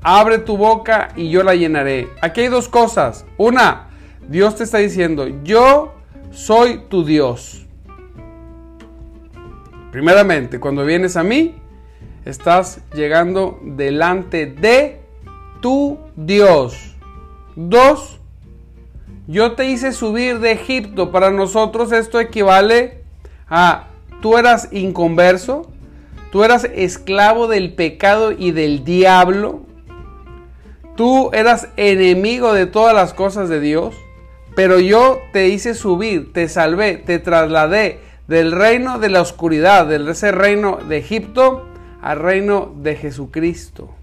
abre 0.02 0.38
tu 0.38 0.56
boca 0.56 1.10
y 1.18 1.30
yo 1.30 1.44
la 1.44 1.54
llenaré. 1.54 2.08
Aquí 2.22 2.40
hay 2.40 2.48
dos 2.48 2.70
cosas. 2.70 3.26
Una, 3.36 3.90
Dios 4.30 4.56
te 4.56 4.64
está 4.64 4.78
diciendo, 4.78 5.28
yo 5.44 5.96
soy 6.32 6.84
tu 6.88 7.04
Dios. 7.04 7.66
Primeramente, 9.92 10.62
cuando 10.62 10.86
vienes 10.86 11.18
a 11.18 11.24
mí, 11.24 11.56
estás 12.24 12.80
llegando 12.94 13.60
delante 13.62 14.46
de 14.46 15.02
tu 15.60 16.00
Dios. 16.16 16.96
Dos, 17.58 18.22
yo 19.28 19.56
te 19.56 19.66
hice 19.66 19.92
subir 19.92 20.40
de 20.40 20.54
Egipto. 20.54 21.12
Para 21.12 21.32
nosotros 21.32 21.92
esto 21.92 22.22
equivale 22.22 23.04
a 23.50 23.88
tú 24.22 24.38
eras 24.38 24.70
inconverso, 24.72 25.70
tú 26.32 26.44
eras 26.44 26.66
esclavo 26.66 27.48
del 27.48 27.74
pecado 27.74 28.32
y 28.32 28.52
del 28.52 28.84
diablo, 28.84 29.68
Tú 30.98 31.30
eras 31.32 31.70
enemigo 31.78 32.54
de 32.54 32.66
todas 32.66 32.96
las 32.96 33.14
cosas 33.14 33.50
de 33.50 33.60
Dios, 33.60 33.96
pero 34.56 34.80
yo 34.80 35.20
te 35.32 35.48
hice 35.48 35.76
subir, 35.76 36.34
te 36.34 36.50
salvé, 36.50 36.98
te 36.98 37.20
trasladé 37.20 38.00
del 38.28 38.52
reino 38.52 38.98
de 38.98 39.10
la 39.10 39.22
oscuridad, 39.22 39.86
de 39.86 40.10
ese 40.10 40.32
reino 40.32 40.80
de 40.90 40.98
Egipto, 40.98 41.68
al 42.02 42.18
reino 42.18 42.74
de 42.78 42.96
Jesucristo, 42.96 43.94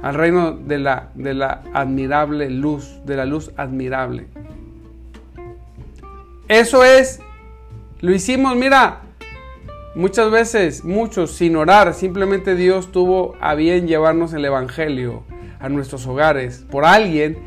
al 0.00 0.14
reino 0.14 0.52
de 0.52 0.78
la, 0.78 1.10
de 1.14 1.34
la 1.34 1.60
admirable 1.74 2.48
luz, 2.48 3.00
de 3.04 3.16
la 3.16 3.26
luz 3.26 3.50
admirable. 3.58 4.26
Eso 6.48 6.84
es, 6.84 7.20
lo 8.00 8.14
hicimos, 8.14 8.56
mira, 8.56 9.02
muchas 9.94 10.30
veces, 10.30 10.84
muchos 10.84 11.32
sin 11.32 11.56
orar, 11.56 11.94
simplemente 11.94 12.54
Dios 12.54 12.92
tuvo 12.92 13.34
a 13.40 13.54
bien 13.54 13.86
llevarnos 13.86 14.32
el 14.32 14.44
Evangelio 14.44 15.22
a 15.60 15.68
nuestros 15.68 16.06
hogares 16.06 16.64
por 16.70 16.84
alguien 16.84 17.38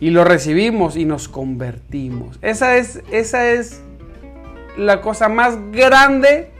y 0.00 0.10
lo 0.10 0.24
recibimos 0.24 0.96
y 0.96 1.04
nos 1.04 1.28
convertimos. 1.28 2.38
Esa 2.42 2.76
es, 2.76 3.02
esa 3.10 3.50
es 3.50 3.80
la 4.76 5.00
cosa 5.00 5.28
más 5.28 5.56
grande 5.70 6.50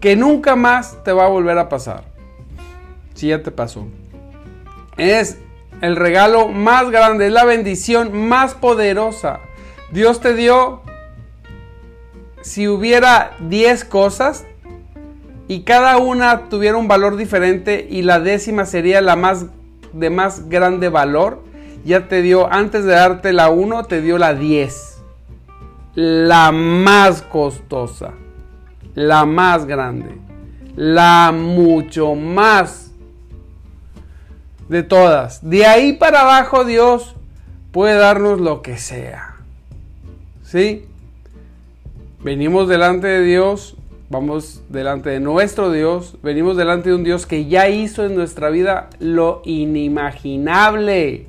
que 0.00 0.16
nunca 0.16 0.54
más 0.54 1.02
te 1.02 1.12
va 1.12 1.24
a 1.24 1.28
volver 1.28 1.58
a 1.58 1.68
pasar. 1.68 2.04
Si 3.14 3.28
ya 3.28 3.42
te 3.42 3.50
pasó. 3.50 3.86
Es 4.96 5.38
el 5.80 5.96
regalo 5.96 6.48
más 6.48 6.90
grande, 6.90 7.26
es 7.26 7.32
la 7.32 7.44
bendición 7.44 8.28
más 8.28 8.54
poderosa. 8.54 9.40
Dios 9.90 10.20
te 10.20 10.34
dio, 10.34 10.82
si 12.46 12.68
hubiera 12.68 13.32
10 13.40 13.84
cosas, 13.86 14.44
y 15.48 15.62
cada 15.62 15.96
una 15.98 16.48
tuviera 16.48 16.76
un 16.76 16.86
valor 16.86 17.16
diferente 17.16 17.88
y 17.90 18.02
la 18.02 18.20
décima 18.20 18.66
sería 18.66 19.00
la 19.00 19.16
más 19.16 19.46
de 19.92 20.10
más 20.10 20.48
grande 20.48 20.88
valor, 20.88 21.42
ya 21.84 22.06
te 22.06 22.22
dio, 22.22 22.52
antes 22.52 22.84
de 22.84 22.92
darte 22.92 23.32
la 23.32 23.50
1, 23.50 23.84
te 23.86 24.00
dio 24.00 24.16
la 24.16 24.34
10. 24.34 24.98
La 25.96 26.52
más 26.52 27.22
costosa, 27.22 28.12
la 28.94 29.24
más 29.24 29.66
grande, 29.66 30.16
la 30.76 31.32
mucho 31.32 32.14
más 32.14 32.92
de 34.68 34.84
todas. 34.84 35.48
De 35.48 35.66
ahí 35.66 35.94
para 35.94 36.20
abajo 36.20 36.64
Dios 36.64 37.16
puede 37.72 37.94
darnos 37.94 38.40
lo 38.40 38.62
que 38.62 38.78
sea. 38.78 39.34
¿Sí? 40.44 40.86
Venimos 42.26 42.66
delante 42.66 43.06
de 43.06 43.22
Dios, 43.22 43.76
vamos 44.10 44.64
delante 44.68 45.10
de 45.10 45.20
nuestro 45.20 45.70
Dios, 45.70 46.16
venimos 46.24 46.56
delante 46.56 46.88
de 46.88 46.96
un 46.96 47.04
Dios 47.04 47.24
que 47.24 47.46
ya 47.46 47.68
hizo 47.68 48.04
en 48.04 48.16
nuestra 48.16 48.50
vida 48.50 48.90
lo 48.98 49.42
inimaginable. 49.44 51.26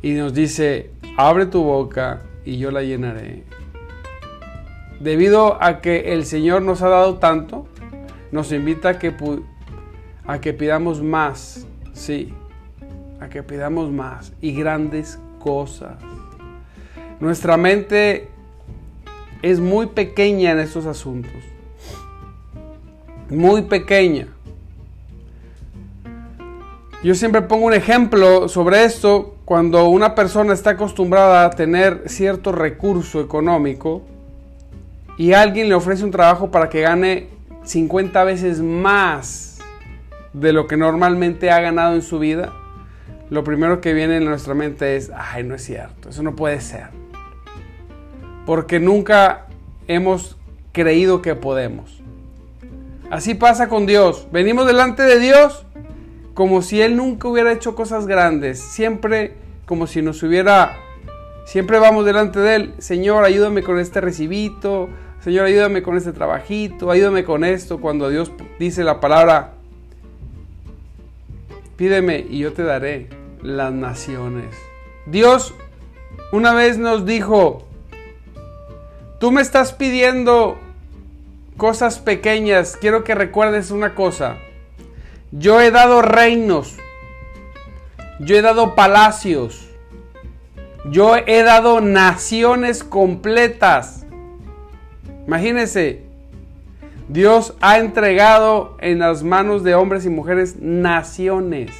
Y 0.00 0.12
nos 0.12 0.32
dice, 0.32 0.92
abre 1.18 1.44
tu 1.44 1.62
boca 1.62 2.22
y 2.46 2.56
yo 2.56 2.70
la 2.70 2.82
llenaré. 2.82 3.44
Debido 4.98 5.62
a 5.62 5.82
que 5.82 6.14
el 6.14 6.24
Señor 6.24 6.62
nos 6.62 6.80
ha 6.80 6.88
dado 6.88 7.16
tanto, 7.16 7.66
nos 8.32 8.50
invita 8.50 8.88
a 8.88 8.98
que, 8.98 10.54
pidamos 10.54 11.02
más, 11.02 11.66
sí, 11.92 12.32
a 13.20 13.28
que 13.28 13.42
pidamos 13.42 13.92
más 13.92 14.32
y 14.40 14.54
grandes 14.54 15.18
cosas. 15.38 16.15
Nuestra 17.20 17.56
mente 17.56 18.28
es 19.42 19.60
muy 19.60 19.86
pequeña 19.86 20.52
en 20.52 20.58
estos 20.58 20.86
asuntos. 20.86 21.32
Muy 23.30 23.62
pequeña. 23.62 24.28
Yo 27.02 27.14
siempre 27.14 27.42
pongo 27.42 27.66
un 27.66 27.74
ejemplo 27.74 28.48
sobre 28.48 28.84
esto 28.84 29.36
cuando 29.44 29.88
una 29.88 30.14
persona 30.14 30.52
está 30.52 30.70
acostumbrada 30.70 31.44
a 31.44 31.50
tener 31.50 32.02
cierto 32.06 32.52
recurso 32.52 33.20
económico 33.20 34.02
y 35.16 35.32
alguien 35.32 35.68
le 35.68 35.74
ofrece 35.74 36.04
un 36.04 36.10
trabajo 36.10 36.50
para 36.50 36.68
que 36.68 36.80
gane 36.80 37.28
50 37.64 38.24
veces 38.24 38.60
más 38.60 39.58
de 40.32 40.52
lo 40.52 40.66
que 40.66 40.76
normalmente 40.76 41.50
ha 41.50 41.60
ganado 41.60 41.94
en 41.94 42.02
su 42.02 42.18
vida, 42.18 42.52
lo 43.30 43.42
primero 43.42 43.80
que 43.80 43.92
viene 43.92 44.18
en 44.18 44.24
nuestra 44.24 44.54
mente 44.54 44.96
es, 44.96 45.10
ay, 45.14 45.44
no 45.44 45.54
es 45.54 45.64
cierto, 45.64 46.10
eso 46.10 46.22
no 46.22 46.36
puede 46.36 46.60
ser. 46.60 47.05
Porque 48.46 48.80
nunca 48.80 49.46
hemos 49.88 50.36
creído 50.72 51.20
que 51.20 51.34
podemos. 51.34 52.00
Así 53.10 53.34
pasa 53.34 53.68
con 53.68 53.86
Dios. 53.86 54.26
Venimos 54.32 54.66
delante 54.66 55.02
de 55.02 55.18
Dios 55.18 55.66
como 56.34 56.62
si 56.62 56.80
Él 56.80 56.96
nunca 56.96 57.28
hubiera 57.28 57.52
hecho 57.52 57.74
cosas 57.74 58.06
grandes. 58.06 58.58
Siempre 58.58 59.34
como 59.66 59.86
si 59.86 60.02
nos 60.02 60.22
hubiera... 60.22 60.76
Siempre 61.44 61.78
vamos 61.78 62.04
delante 62.04 62.40
de 62.40 62.54
Él. 62.56 62.74
Señor, 62.78 63.24
ayúdame 63.24 63.62
con 63.62 63.78
este 63.78 64.00
recibito. 64.00 64.88
Señor, 65.20 65.46
ayúdame 65.46 65.82
con 65.82 65.96
este 65.96 66.12
trabajito. 66.12 66.90
Ayúdame 66.90 67.24
con 67.24 67.44
esto. 67.44 67.80
Cuando 67.80 68.08
Dios 68.08 68.32
dice 68.58 68.84
la 68.84 69.00
palabra, 69.00 69.52
pídeme 71.76 72.24
y 72.28 72.38
yo 72.38 72.52
te 72.52 72.62
daré 72.64 73.08
las 73.42 73.72
naciones. 73.72 74.54
Dios 75.06 75.54
una 76.32 76.52
vez 76.54 76.78
nos 76.78 77.06
dijo, 77.06 77.65
tú 79.18 79.32
me 79.32 79.42
estás 79.42 79.72
pidiendo 79.72 80.58
cosas 81.56 81.98
pequeñas. 81.98 82.76
Quiero 82.76 83.04
que 83.04 83.14
recuerdes 83.14 83.70
una 83.70 83.94
cosa. 83.94 84.36
Yo 85.32 85.60
he 85.60 85.70
dado 85.70 86.02
reinos. 86.02 86.76
Yo 88.20 88.36
he 88.36 88.42
dado 88.42 88.74
palacios. 88.74 89.68
Yo 90.90 91.16
he 91.16 91.42
dado 91.42 91.80
naciones 91.80 92.84
completas. 92.84 94.06
Imagínense, 95.26 96.02
Dios 97.08 97.54
ha 97.60 97.78
entregado 97.78 98.76
en 98.80 99.00
las 99.00 99.22
manos 99.22 99.64
de 99.64 99.74
hombres 99.74 100.04
y 100.04 100.10
mujeres 100.10 100.56
naciones. 100.60 101.72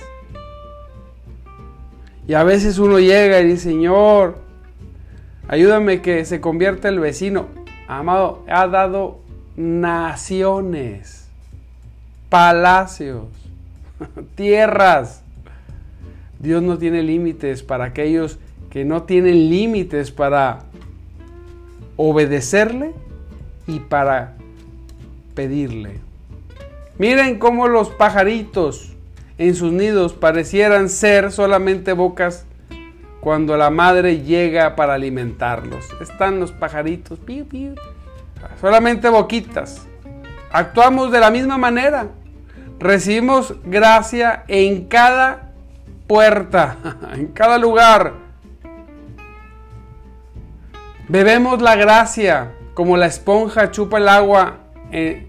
Y 2.27 2.35
a 2.35 2.43
veces 2.43 2.79
uno 2.79 2.99
llega 2.99 3.41
y 3.41 3.47
dice, 3.47 3.71
Señor, 3.71 4.39
ayúdame 5.49 6.03
que 6.03 6.25
se 6.25 6.41
convierta 6.41 6.89
el 6.89 7.01
vecino. 7.01 7.47
Amado, 7.89 8.45
ha 8.49 8.67
dado 8.67 9.21
naciones 9.57 11.29
palacios, 12.29 13.25
tierras. 14.35 15.23
Dios 16.39 16.63
no 16.63 16.79
tiene 16.79 17.03
límites 17.03 17.63
para 17.63 17.87
aquellos 17.87 18.39
que 18.71 18.85
no 18.85 19.05
tienen 19.05 19.49
límites 19.49 20.11
para 20.11 20.61
obedecerle 21.97 22.93
y 23.67 23.81
para 23.81 24.35
pedirle. 25.35 26.01
Miren 26.99 27.39
cómo 27.39 27.69
los 27.69 27.91
pajaritos 27.91 28.93
en 29.39 29.55
sus 29.55 29.73
nidos 29.73 30.15
parecieran 30.15 30.89
ser 30.89 31.31
solamente 31.31 31.93
bocas 31.93 32.46
cuando 33.27 33.57
la 33.57 33.71
madre 33.71 34.23
llega 34.23 34.77
para 34.77 34.95
alimentarlos. 34.95 35.85
Están 36.01 36.39
los 36.39 36.53
pajaritos, 36.53 37.19
solamente 38.61 39.09
boquitas. 39.09 39.85
Actuamos 40.53 41.11
de 41.11 41.19
la 41.19 41.33
misma 41.33 41.59
manera. 41.59 42.07
Recibimos 42.79 43.57
gracia 43.65 44.45
en 44.47 44.85
cada 44.85 45.51
puerta, 46.07 46.77
en 47.15 47.27
cada 47.33 47.59
lugar. 47.59 48.13
Bebemos 51.09 51.61
la 51.61 51.75
gracia 51.75 52.53
como 52.75 52.97
la 52.97 53.07
esponja 53.07 53.73
chupa 53.73 53.99
el 53.99 54.09
agua, 54.09 54.59
eh, 54.93 55.27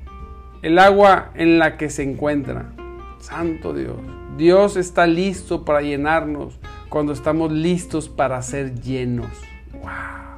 el 0.61 0.77
agua 0.77 1.31
en 1.33 1.57
la 1.57 1.77
que 1.77 1.89
se 1.89 2.03
encuentra. 2.03 2.73
Santo 3.17 3.73
Dios. 3.73 3.97
Dios 4.37 4.77
está 4.77 5.07
listo 5.07 5.65
para 5.65 5.81
llenarnos 5.81 6.59
cuando 6.89 7.13
estamos 7.13 7.51
listos 7.51 8.09
para 8.09 8.41
ser 8.41 8.81
llenos. 8.81 9.31
Wow. 9.73 10.37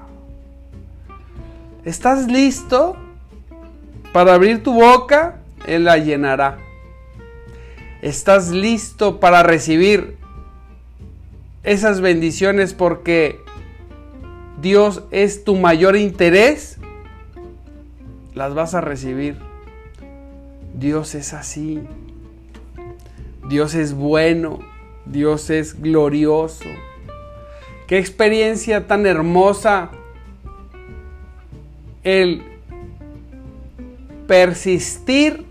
¿Estás 1.85 2.27
listo? 2.27 2.95
Para 4.13 4.33
abrir 4.33 4.63
tu 4.63 4.73
boca, 4.73 5.39
Él 5.65 5.85
la 5.85 5.97
llenará. 5.97 6.57
¿Estás 8.01 8.49
listo 8.49 9.19
para 9.19 9.43
recibir 9.43 10.17
esas 11.63 12.01
bendiciones 12.01 12.73
porque 12.73 13.39
Dios 14.61 15.03
es 15.11 15.43
tu 15.43 15.55
mayor 15.55 15.95
interés? 15.95 16.77
Las 18.33 18.53
vas 18.53 18.73
a 18.73 18.81
recibir. 18.81 19.37
Dios 20.73 21.13
es 21.15 21.33
así. 21.33 21.81
Dios 23.49 23.75
es 23.75 23.93
bueno. 23.93 24.59
Dios 25.11 25.49
es 25.49 25.81
glorioso. 25.81 26.65
Qué 27.87 27.97
experiencia 27.97 28.87
tan 28.87 29.05
hermosa 29.05 29.89
el 32.03 32.43
persistir 34.27 35.45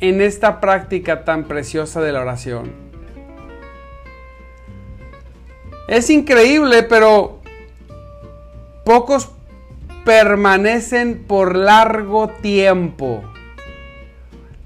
en 0.00 0.20
esta 0.20 0.60
práctica 0.60 1.24
tan 1.24 1.44
preciosa 1.44 2.00
de 2.00 2.12
la 2.12 2.20
oración. 2.20 2.72
Es 5.88 6.10
increíble, 6.10 6.84
pero 6.84 7.40
pocos 8.84 9.30
permanecen 10.04 11.24
por 11.26 11.56
largo 11.56 12.28
tiempo. 12.28 13.22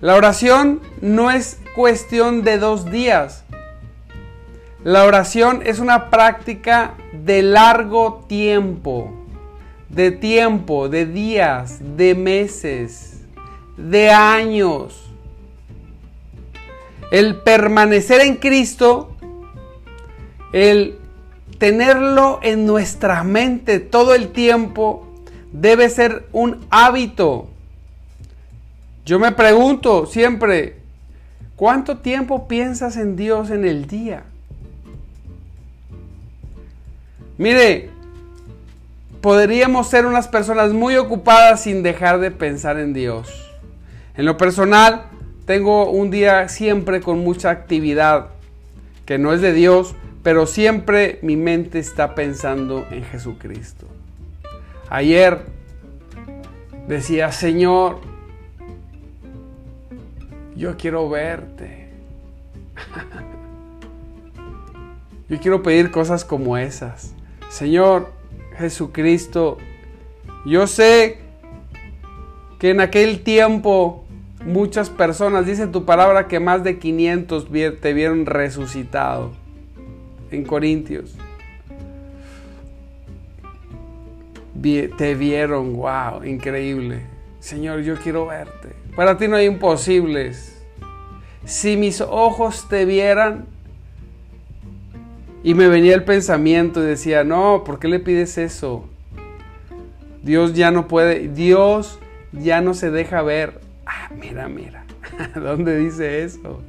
La 0.01 0.15
oración 0.15 0.81
no 1.01 1.31
es 1.31 1.59
cuestión 1.75 2.43
de 2.43 2.59
dos 2.59 2.91
días. 2.91 3.46
La 4.87 5.05
oración 5.05 5.63
es 5.67 5.81
una 5.81 6.11
práctica 6.11 6.95
de 7.13 7.43
largo 7.43 8.25
tiempo 8.29 9.27
de 9.89 10.11
tiempo, 10.11 10.89
de 10.89 11.07
días, 11.07 11.79
de 11.97 12.15
meses, 12.15 13.23
de 13.77 14.11
años. 14.11 15.11
El 17.11 17.37
permanecer 17.37 18.21
en 18.21 18.37
Cristo, 18.37 19.17
el 20.53 20.99
tenerlo 21.59 22.41
en 22.43 22.67
nuestra 22.67 23.25
mente 23.25 23.81
todo 23.81 24.15
el 24.15 24.29
tiempo, 24.29 25.09
debe 25.51 25.89
ser 25.89 26.29
un 26.33 26.67
hábito. 26.71 27.49
Yo 29.05 29.19
me 29.19 29.33
pregunto 29.33 30.07
siempre, 30.07 30.77
¿cuánto 31.57 31.99
tiempo 31.99 32.49
piensas 32.49 32.97
en 32.97 33.17
Dios 33.17 33.51
en 33.51 33.65
el 33.65 33.87
día? 33.87 34.25
Mire, 37.39 37.91
podríamos 39.21 39.89
ser 39.89 40.07
unas 40.07 40.29
personas 40.29 40.73
muy 40.73 40.97
ocupadas 40.97 41.63
sin 41.63 41.83
dejar 41.83 42.19
de 42.21 42.31
pensar 42.31 42.79
en 42.79 42.95
Dios. 42.95 43.53
En 44.17 44.25
lo 44.25 44.37
personal, 44.37 45.07
tengo 45.45 45.91
un 45.91 46.11
día 46.11 46.49
siempre 46.49 47.01
con 47.01 47.19
mucha 47.19 47.51
actividad, 47.51 48.29
que 49.05 49.19
no 49.19 49.33
es 49.33 49.41
de 49.41 49.53
Dios, 49.53 49.95
pero 50.23 50.47
siempre 50.47 51.19
mi 51.23 51.37
mente 51.37 51.79
está 51.79 52.15
pensando 52.15 52.87
en 52.91 53.05
Jesucristo. 53.05 53.87
Ayer 54.89 55.41
decía, 56.89 57.33
Señor, 57.33 58.01
yo 60.57 60.77
quiero 60.77 61.09
verte. 61.09 61.91
Yo 65.29 65.41
quiero 65.41 65.61
pedir 65.61 65.91
cosas 65.91 66.25
como 66.25 66.57
esas. 66.57 67.16
Señor 67.49 68.13
Jesucristo, 68.59 69.59
yo 70.45 70.67
sé 70.67 71.19
que 72.59 72.71
en 72.71 72.81
aquel 72.81 73.23
tiempo 73.23 74.05
muchas 74.45 74.91
personas, 74.91 75.47
dice 75.47 75.67
tu 75.67 75.85
palabra 75.85 76.29
que 76.29 76.41
más 76.41 76.63
de 76.65 76.79
500 76.79 77.49
te 77.81 77.93
vieron 77.93 78.27
resucitado 78.27 79.33
en 80.31 80.45
Corintios. 80.45 81.15
Te 84.63 85.15
vieron, 85.15 85.77
wow, 85.77 86.25
increíble. 86.25 87.03
Señor, 87.41 87.83
yo 87.83 87.97
quiero 87.97 88.27
verte. 88.27 88.71
Para 88.97 89.17
ti 89.17 89.29
no 89.29 89.37
hay 89.37 89.47
imposibles. 89.47 90.61
Si 91.45 91.77
mis 91.77 92.01
ojos 92.01 92.67
te 92.69 92.85
vieran, 92.85 93.47
y 95.47 95.55
me 95.55 95.69
venía 95.69 95.95
el 95.95 96.03
pensamiento 96.03 96.83
y 96.83 96.87
decía, 96.87 97.23
no, 97.23 97.63
¿por 97.63 97.79
qué 97.79 97.87
le 97.87 98.01
pides 98.01 98.37
eso? 98.37 98.85
Dios 100.25 100.55
ya 100.55 100.73
no 100.73 100.89
puede, 100.89 101.29
Dios 101.29 102.01
ya 102.33 102.61
no 102.61 102.75
se 102.75 102.91
deja 102.91 103.23
ver. 103.23 103.61
Ah, 103.87 104.11
mira, 104.21 104.49
mira, 104.49 104.85
¿dónde 105.37 105.79
dice 105.79 106.25
eso? 106.25 106.61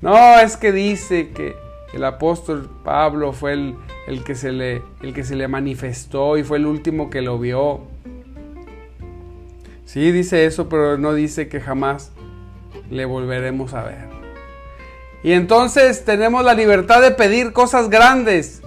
No, 0.00 0.40
es 0.40 0.56
que 0.56 0.72
dice 0.72 1.28
que 1.28 1.54
el 1.94 2.02
apóstol 2.02 2.68
Pablo 2.82 3.32
fue 3.32 3.52
el, 3.52 3.76
el, 4.08 4.24
que 4.24 4.34
se 4.34 4.50
le, 4.50 4.82
el 5.00 5.14
que 5.14 5.22
se 5.22 5.36
le 5.36 5.46
manifestó 5.46 6.38
y 6.38 6.42
fue 6.42 6.58
el 6.58 6.66
último 6.66 7.08
que 7.08 7.22
lo 7.22 7.38
vio. 7.38 7.82
Sí, 9.84 10.10
dice 10.10 10.44
eso, 10.44 10.68
pero 10.68 10.98
no 10.98 11.14
dice 11.14 11.46
que 11.48 11.60
jamás 11.60 12.10
le 12.90 13.04
volveremos 13.04 13.74
a 13.74 13.84
ver. 13.84 14.17
Y 15.22 15.32
entonces 15.32 16.04
tenemos 16.04 16.44
la 16.44 16.54
libertad 16.54 17.02
de 17.02 17.10
pedir 17.10 17.52
cosas 17.52 17.90
grandes. 17.90 18.62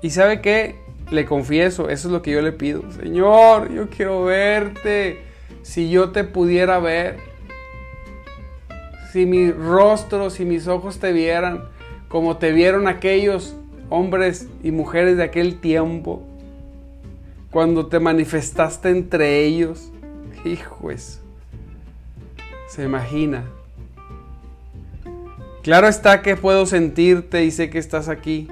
¿Y 0.00 0.10
sabe 0.10 0.40
qué? 0.40 0.76
Le 1.10 1.24
confieso, 1.24 1.88
eso 1.88 2.08
es 2.08 2.12
lo 2.12 2.22
que 2.22 2.32
yo 2.32 2.42
le 2.42 2.52
pido. 2.52 2.82
Señor, 3.00 3.70
yo 3.72 3.88
quiero 3.88 4.24
verte. 4.24 5.22
Si 5.62 5.90
yo 5.90 6.10
te 6.10 6.24
pudiera 6.24 6.78
ver. 6.78 7.18
Si 9.12 9.26
mi 9.26 9.52
rostro, 9.52 10.30
si 10.30 10.44
mis 10.44 10.66
ojos 10.66 10.98
te 10.98 11.12
vieran 11.12 11.70
como 12.12 12.36
te 12.36 12.52
vieron 12.52 12.88
aquellos 12.88 13.56
hombres 13.88 14.46
y 14.62 14.70
mujeres 14.70 15.16
de 15.16 15.22
aquel 15.22 15.60
tiempo. 15.60 16.22
Cuando 17.50 17.86
te 17.86 18.00
manifestaste 18.00 18.90
entre 18.90 19.46
ellos. 19.46 19.90
Hijo, 20.44 20.90
se 22.68 22.82
imagina 22.84 23.44
Claro 25.62 25.86
está 25.86 26.22
que 26.22 26.36
puedo 26.36 26.66
sentirte 26.66 27.44
y 27.44 27.52
sé 27.52 27.70
que 27.70 27.78
estás 27.78 28.08
aquí. 28.08 28.48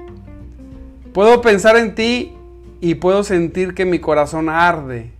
Puedo 1.13 1.41
pensar 1.41 1.75
en 1.75 1.93
ti 1.93 2.33
y 2.79 2.95
puedo 2.95 3.25
sentir 3.25 3.73
que 3.73 3.83
mi 3.83 3.99
corazón 3.99 4.47
arde. 4.47 5.11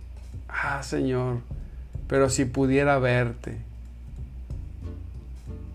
Ah, 0.48 0.82
Señor, 0.82 1.40
pero 2.08 2.30
si 2.30 2.46
pudiera 2.46 2.98
verte, 2.98 3.58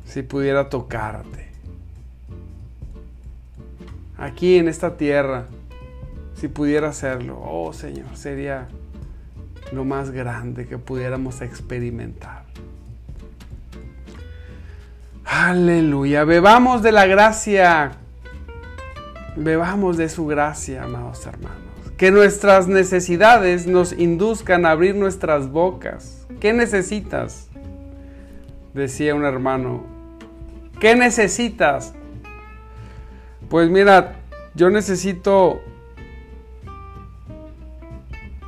si 0.06 0.24
pudiera 0.24 0.70
tocarte, 0.70 1.50
aquí 4.18 4.58
en 4.58 4.70
esta 4.70 4.98
tierra, 4.98 5.46
si 6.34 6.48
pudiera 6.48 6.90
hacerlo, 6.90 7.40
oh 7.40 7.74
Señor, 7.74 8.18
sería 8.18 8.68
lo 9.72 9.86
más 9.86 10.10
grande 10.10 10.66
que 10.66 10.80
pudiéramos 10.80 11.42
experimentar. 11.42 12.47
Aleluya. 15.30 16.24
Bebamos 16.24 16.82
de 16.82 16.94
la 16.94 17.06
gracia. 17.06 17.92
Bebamos 19.36 19.98
de 19.98 20.08
su 20.08 20.26
gracia, 20.26 20.84
amados 20.84 21.26
hermanos. 21.26 21.58
Que 21.98 22.12
nuestras 22.12 22.70
necesidades 22.70 23.68
nos 23.68 23.92
induzcan 23.92 24.66
a 24.66 24.72
abrir 24.72 24.96
nuestras 24.96 25.52
bocas. 25.52 26.26
¿Qué 26.40 26.54
necesitas? 26.54 27.50
Decía 28.74 29.16
un 29.16 29.26
hermano. 29.26 29.84
¿Qué 30.80 30.96
necesitas? 30.96 31.94
Pues 33.50 33.70
mira, 33.70 34.16
yo 34.56 34.70
necesito 34.70 35.60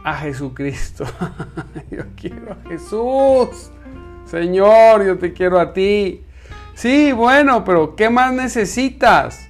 a 0.06 0.16
Jesucristo. 0.16 1.04
yo 1.92 2.04
quiero 2.16 2.54
a 2.54 2.70
Jesús. 2.70 3.70
Señor, 4.26 5.06
yo 5.06 5.18
te 5.18 5.34
quiero 5.34 5.60
a 5.60 5.74
ti. 5.74 6.24
Sí, 6.80 7.12
bueno, 7.12 7.66
pero 7.66 7.94
¿qué 7.98 8.10
más 8.10 8.32
necesitas? 8.32 9.50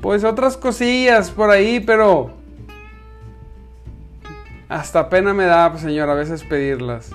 Pues 0.00 0.22
otras 0.22 0.56
cosillas 0.56 1.32
por 1.32 1.50
ahí, 1.50 1.80
pero 1.80 2.30
hasta 4.68 5.08
pena 5.08 5.34
me 5.34 5.46
da, 5.46 5.76
Señor, 5.76 6.08
a 6.08 6.14
veces 6.14 6.44
pedirlas. 6.44 7.10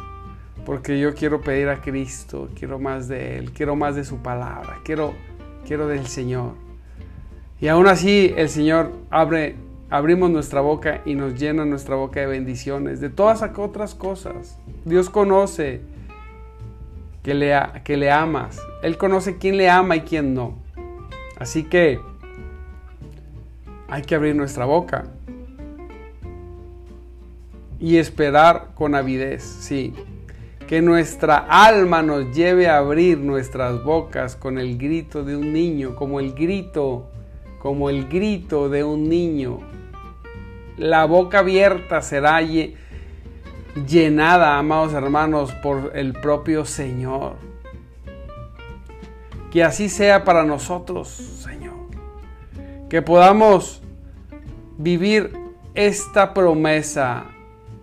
Porque 0.65 0.99
yo 0.99 1.15
quiero 1.15 1.39
pedir 1.39 1.69
a 1.69 1.79
Cristo, 1.79 2.49
quiero 2.59 2.77
más 2.77 3.07
de 3.07 3.37
Él, 3.37 3.53
quiero 3.53 3.77
más 3.77 3.95
de 3.95 4.03
su 4.03 4.17
palabra, 4.17 4.79
quiero, 4.83 5.13
quiero 5.65 5.87
del 5.87 6.07
Señor. 6.07 6.55
Y 7.61 7.69
aún 7.69 7.87
así 7.87 8.33
el 8.35 8.49
Señor 8.49 8.91
abre, 9.11 9.55
abrimos 9.89 10.29
nuestra 10.29 10.59
boca 10.59 10.99
y 11.05 11.15
nos 11.15 11.39
llena 11.39 11.63
nuestra 11.63 11.95
boca 11.95 12.19
de 12.19 12.25
bendiciones, 12.25 12.99
de 12.99 13.09
todas 13.09 13.41
otras 13.57 13.95
cosas. 13.95 14.59
Dios 14.83 15.09
conoce 15.09 15.92
que 17.23 17.33
le, 17.33 17.57
que 17.83 17.97
le 17.97 18.11
amas. 18.11 18.59
Él 18.81 18.97
conoce 18.97 19.37
quién 19.37 19.57
le 19.57 19.69
ama 19.69 19.95
y 19.95 20.01
quién 20.01 20.33
no. 20.33 20.57
Así 21.39 21.63
que 21.63 21.99
hay 23.87 24.01
que 24.01 24.15
abrir 24.15 24.35
nuestra 24.35 24.65
boca 24.65 25.05
y 27.79 27.97
esperar 27.97 28.69
con 28.75 28.95
avidez, 28.95 29.43
sí. 29.43 29.93
Que 30.67 30.81
nuestra 30.81 31.37
alma 31.37 32.01
nos 32.01 32.33
lleve 32.35 32.67
a 32.67 32.77
abrir 32.77 33.17
nuestras 33.17 33.83
bocas 33.83 34.35
con 34.35 34.57
el 34.57 34.77
grito 34.77 35.23
de 35.23 35.35
un 35.35 35.51
niño, 35.51 35.95
como 35.95 36.19
el 36.19 36.33
grito, 36.33 37.09
como 37.59 37.89
el 37.89 38.07
grito 38.07 38.69
de 38.69 38.83
un 38.83 39.09
niño. 39.09 39.59
La 40.77 41.05
boca 41.05 41.39
abierta 41.39 42.01
será 42.01 42.37
llenada, 43.75 44.57
amados 44.57 44.93
hermanos, 44.93 45.51
por 45.53 45.91
el 45.95 46.13
propio 46.13 46.65
Señor. 46.65 47.35
Que 49.51 49.63
así 49.63 49.89
sea 49.89 50.23
para 50.23 50.43
nosotros, 50.43 51.09
Señor. 51.09 51.75
Que 52.89 53.01
podamos 53.01 53.81
vivir 54.77 55.31
esta 55.75 56.33
promesa. 56.33 57.25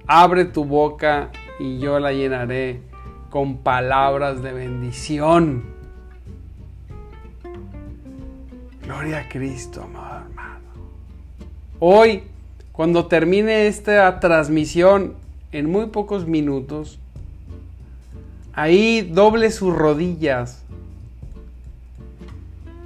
Abre 0.06 0.44
tu 0.44 0.64
boca 0.64 1.30
y 1.58 1.78
yo 1.78 2.00
la 2.00 2.12
llenaré 2.12 2.82
con 3.30 3.58
palabras 3.58 4.42
de 4.42 4.52
bendición. 4.52 5.64
Gloria 8.82 9.20
a 9.20 9.28
Cristo, 9.28 9.84
amado 9.84 10.26
hermano. 10.26 10.64
Hoy, 11.78 12.24
cuando 12.72 13.06
termine 13.06 13.68
esta 13.68 14.18
transmisión, 14.18 15.14
en 15.52 15.70
muy 15.70 15.86
pocos 15.86 16.26
minutos, 16.26 16.98
ahí 18.52 19.02
doble 19.02 19.50
sus 19.50 19.74
rodillas 19.74 20.62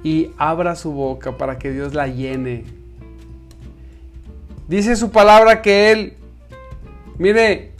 y 0.03 0.31
abra 0.37 0.75
su 0.75 0.91
boca 0.91 1.37
para 1.37 1.57
que 1.57 1.71
Dios 1.71 1.93
la 1.93 2.07
llene. 2.07 2.63
Dice 4.67 4.95
su 4.95 5.11
palabra 5.11 5.61
que 5.61 5.91
Él, 5.91 6.13
mire, 7.17 7.71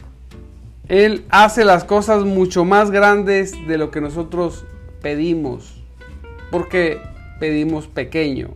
Él 0.88 1.26
hace 1.30 1.66
las 1.66 1.84
cosas 1.84 2.24
mucho 2.24 2.64
más 2.64 2.92
grandes 2.92 3.54
de 3.68 3.78
lo 3.78 3.90
que 3.90 4.02
nosotros 4.02 4.66
pedimos, 5.02 5.82
porque 6.52 7.00
pedimos 7.40 7.88
pequeño. 7.88 8.50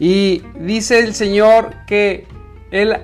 Y 0.00 0.42
dice 0.60 1.00
el 1.00 1.14
Señor 1.14 1.74
que 1.86 2.26
Él 2.70 2.96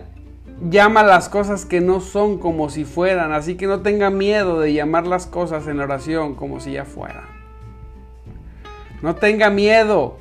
llama 0.60 1.02
las 1.02 1.28
cosas 1.28 1.64
que 1.64 1.80
no 1.80 2.00
son 2.00 2.38
como 2.38 2.70
si 2.70 2.84
fueran, 2.84 3.32
así 3.32 3.56
que 3.56 3.66
no 3.66 3.80
tenga 3.80 4.10
miedo 4.10 4.60
de 4.60 4.72
llamar 4.72 5.06
las 5.06 5.26
cosas 5.26 5.66
en 5.66 5.80
oración 5.80 6.34
como 6.34 6.60
si 6.60 6.72
ya 6.72 6.84
fueran. 6.84 7.24
No 9.02 9.16
tenga 9.16 9.50
miedo. 9.50 10.18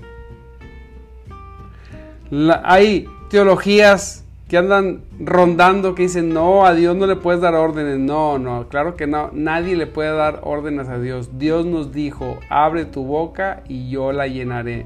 hay 2.64 3.08
teologías 3.30 4.26
que 4.50 4.58
andan 4.58 5.04
rondando 5.20 5.96
que 5.96 6.04
dicen, 6.04 6.34
no, 6.34 6.66
a 6.66 6.74
Dios 6.74 6.96
no 6.96 7.08
le 7.08 7.16
puedes 7.16 7.42
dar 7.42 7.56
órdenes. 7.56 7.98
No, 7.98 8.38
no, 8.40 8.68
claro 8.68 8.96
que 8.96 9.08
no. 9.08 9.30
Nadie 9.32 9.76
le 9.76 9.88
puede 9.88 10.12
dar 10.12 10.42
órdenes 10.44 10.90
a 10.90 11.00
Dios. 11.00 11.40
Dios 11.40 11.66
nos 11.66 11.94
dijo, 11.94 12.40
abre 12.50 12.86
tu 12.86 13.04
boca 13.04 13.64
y 13.68 13.90
yo 13.90 14.12
la 14.12 14.28
llenaré. 14.28 14.86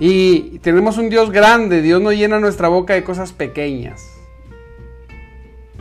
Y 0.00 0.60
tenemos 0.60 0.98
un 0.98 1.10
Dios 1.10 1.30
grande. 1.30 1.82
Dios 1.82 2.00
no 2.00 2.12
llena 2.12 2.38
nuestra 2.38 2.68
boca 2.68 2.94
de 2.94 3.02
cosas 3.04 3.32
pequeñas. 3.32 4.17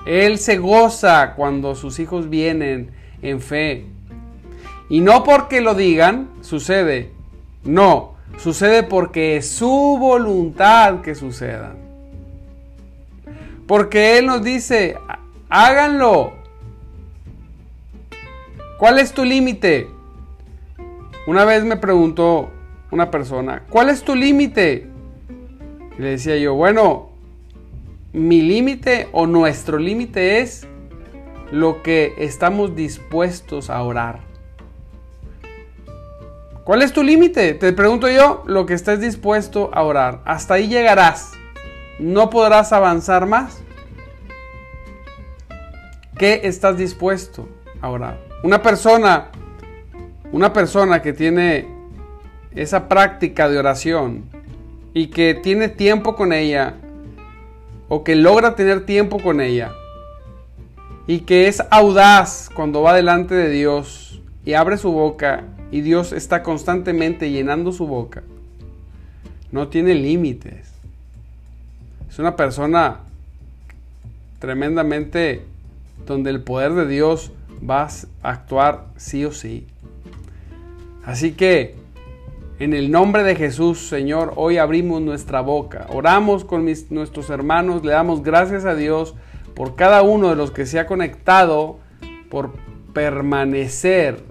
Él 0.08 0.38
se 0.38 0.58
goza 0.58 1.34
cuando 1.36 1.76
sus 1.76 2.00
hijos 2.00 2.30
vienen 2.30 2.92
en 3.22 3.42
fe. 3.42 3.86
Y 4.90 5.02
no 5.02 5.26
porque 5.26 5.60
lo 5.60 5.76
digan, 5.76 6.30
sucede. 6.40 7.12
No, 7.66 8.14
sucede 8.38 8.84
porque 8.84 9.36
es 9.36 9.50
su 9.50 9.98
voluntad 10.00 11.02
que 11.02 11.14
suceda. 11.14 11.76
Porque 13.68 14.18
Él 14.18 14.28
nos 14.28 14.42
dice, 14.44 14.98
háganlo. 15.50 16.34
¿Cuál 18.80 19.00
es 19.00 19.12
tu 19.12 19.26
límite? 19.26 19.90
Una 21.26 21.44
vez 21.44 21.66
me 21.66 21.76
preguntó 21.76 22.50
una 22.92 23.12
persona, 23.12 23.64
¿cuál 23.70 23.90
es 23.90 24.04
tu 24.04 24.16
límite? 24.16 24.88
Le 25.98 26.12
decía 26.12 26.38
yo, 26.38 26.54
bueno, 26.54 27.07
mi 28.18 28.42
límite 28.42 29.10
o 29.12 29.28
nuestro 29.28 29.78
límite 29.78 30.40
es 30.40 30.68
lo 31.52 31.84
que 31.84 32.16
estamos 32.18 32.76
dispuestos 32.76 33.70
a 33.70 33.82
orar. 33.84 34.20
¿Cuál 36.64 36.82
es 36.82 36.92
tu 36.92 37.04
límite? 37.04 37.54
Te 37.54 37.72
pregunto 37.74 38.10
yo, 38.10 38.44
lo 38.46 38.66
que 38.66 38.74
estés 38.74 39.00
dispuesto 39.00 39.70
a 39.72 39.84
orar. 39.84 40.22
Hasta 40.26 40.56
ahí 40.56 40.68
llegarás. 40.68 41.32
No 42.00 42.30
podrás 42.30 42.74
avanzar 42.74 43.26
más. 43.28 43.62
¿Qué 46.18 46.42
estás 46.44 46.78
dispuesto 46.78 47.48
a 47.80 47.90
orar? 47.90 48.20
Una 48.44 48.62
persona, 48.62 49.30
una 50.32 50.52
persona 50.52 51.02
que 51.02 51.14
tiene 51.14 51.68
esa 52.52 52.90
práctica 52.90 53.48
de 53.48 53.60
oración 53.60 54.26
y 54.94 55.08
que 55.08 55.36
tiene 55.36 55.70
tiempo 55.70 56.16
con 56.16 56.34
ella 56.34 56.74
o 57.90 58.04
que 58.04 58.16
logra 58.16 58.56
tener 58.56 58.86
tiempo 58.86 59.20
con 59.20 59.42
ella 59.42 59.72
y 61.08 61.20
que 61.20 61.48
es 61.48 61.64
audaz 61.70 62.50
cuando 62.54 62.82
va 62.82 62.94
delante 62.94 63.34
de 63.34 63.50
Dios 63.50 64.22
y 64.46 64.54
abre 64.54 64.78
su 64.78 64.92
boca 64.92 65.46
y 65.72 65.82
Dios 65.82 66.12
está 66.12 66.44
constantemente 66.44 67.32
llenando 67.32 67.72
su 67.72 67.88
boca, 67.88 68.24
no 69.52 69.68
tiene 69.68 69.96
límites. 69.96 70.72
Es 72.10 72.20
una 72.20 72.36
persona 72.36 73.02
tremendamente 74.40 75.46
donde 76.06 76.30
el 76.30 76.42
poder 76.42 76.74
de 76.74 76.88
Dios 76.88 77.32
va 77.68 77.84
a 77.84 78.30
actuar 78.30 78.86
sí 78.98 79.26
o 79.26 79.32
sí. 79.32 79.68
Así 81.06 81.34
que 81.34 81.76
en 82.60 82.74
el 82.74 82.90
nombre 82.90 83.24
de 83.24 83.36
Jesús, 83.36 83.88
Señor, 83.88 84.34
hoy 84.36 84.58
abrimos 84.58 85.02
nuestra 85.02 85.42
boca, 85.42 85.86
oramos 85.90 86.44
con 86.44 86.66
nuestros 86.90 87.30
hermanos, 87.30 87.86
le 87.86 87.92
damos 87.92 88.24
gracias 88.24 88.66
a 88.66 88.74
Dios 88.74 89.14
por 89.56 89.76
cada 89.76 90.02
uno 90.02 90.30
de 90.30 90.36
los 90.36 90.50
que 90.50 90.66
se 90.66 90.80
ha 90.80 90.88
conectado, 90.88 91.78
por 92.32 92.54
permanecer, 92.94 94.24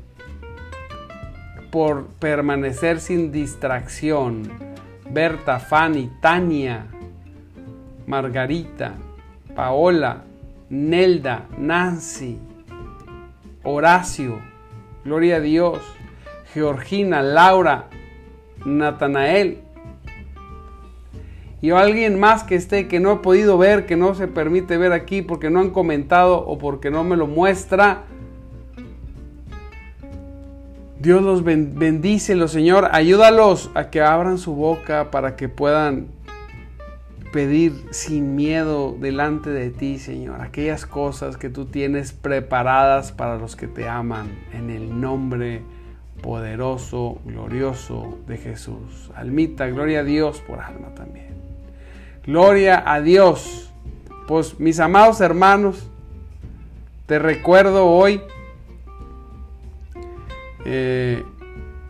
por 1.71 2.07
permanecer 2.19 3.01
sin 3.01 3.31
distracción. 3.31 4.51
Berta, 5.09 5.61
Fanny, 5.61 6.11
Tania, 6.21 6.87
Margarita, 8.09 8.95
Paola, 9.55 10.25
Nelda, 10.69 11.47
Nancy, 11.57 12.41
Horacio, 13.63 14.41
Gloria 15.05 15.37
a 15.37 15.41
Dios, 15.41 15.81
Georgina, 16.53 17.23
Laura, 17.23 17.87
Natanael, 18.65 19.61
y 21.63 21.71
alguien 21.71 22.21
más 22.21 22.45
que 22.45 22.55
esté 22.55 22.87
que 22.87 23.01
no 23.01 23.13
he 23.13 23.17
podido 23.17 23.57
ver, 23.59 23.87
que 23.87 23.97
no 23.97 24.15
se 24.15 24.29
permite 24.29 24.77
ver 24.77 24.93
aquí 24.93 25.23
porque 25.23 25.51
no 25.51 25.61
han 25.61 25.71
comentado 25.71 26.39
o 26.39 26.59
porque 26.59 26.91
no 26.91 27.03
me 27.03 27.17
lo 27.17 27.27
muestra. 27.27 28.05
Dios 31.01 31.23
los 31.23 31.45
bendice, 31.45 32.37
los 32.37 32.53
Señor, 32.53 32.89
ayúdalos 32.93 33.71
a 33.75 33.91
que 33.91 34.01
abran 34.01 34.39
su 34.39 34.55
boca 34.55 35.11
para 35.11 35.37
que 35.37 35.49
puedan 35.49 36.09
pedir 37.33 37.73
sin 37.91 38.35
miedo 38.35 38.97
delante 38.99 39.51
de 39.51 39.71
ti, 39.71 39.99
Señor, 39.99 40.41
aquellas 40.41 40.87
cosas 40.87 41.37
que 41.37 41.49
tú 41.49 41.67
tienes 41.67 42.13
preparadas 42.13 43.13
para 43.13 43.37
los 43.37 43.57
que 43.57 43.67
te 43.67 43.89
aman, 43.89 44.29
en 44.53 44.71
el 44.71 45.01
nombre 45.01 45.63
poderoso, 46.23 47.19
glorioso 47.25 48.19
de 48.27 48.39
Jesús. 48.39 49.11
Almita, 49.15 49.67
gloria 49.69 50.01
a 50.01 50.05
Dios 50.05 50.43
por 50.47 50.61
alma 50.61 50.95
también. 50.95 51.35
Gloria 52.25 52.83
a 52.85 53.01
Dios. 53.01 53.71
Pues 54.27 54.59
mis 54.59 54.81
amados 54.81 55.21
hermanos, 55.21 55.89
te 57.07 57.21
recuerdo 57.21 57.87
hoy, 57.87 58.21
eh, 60.65 61.23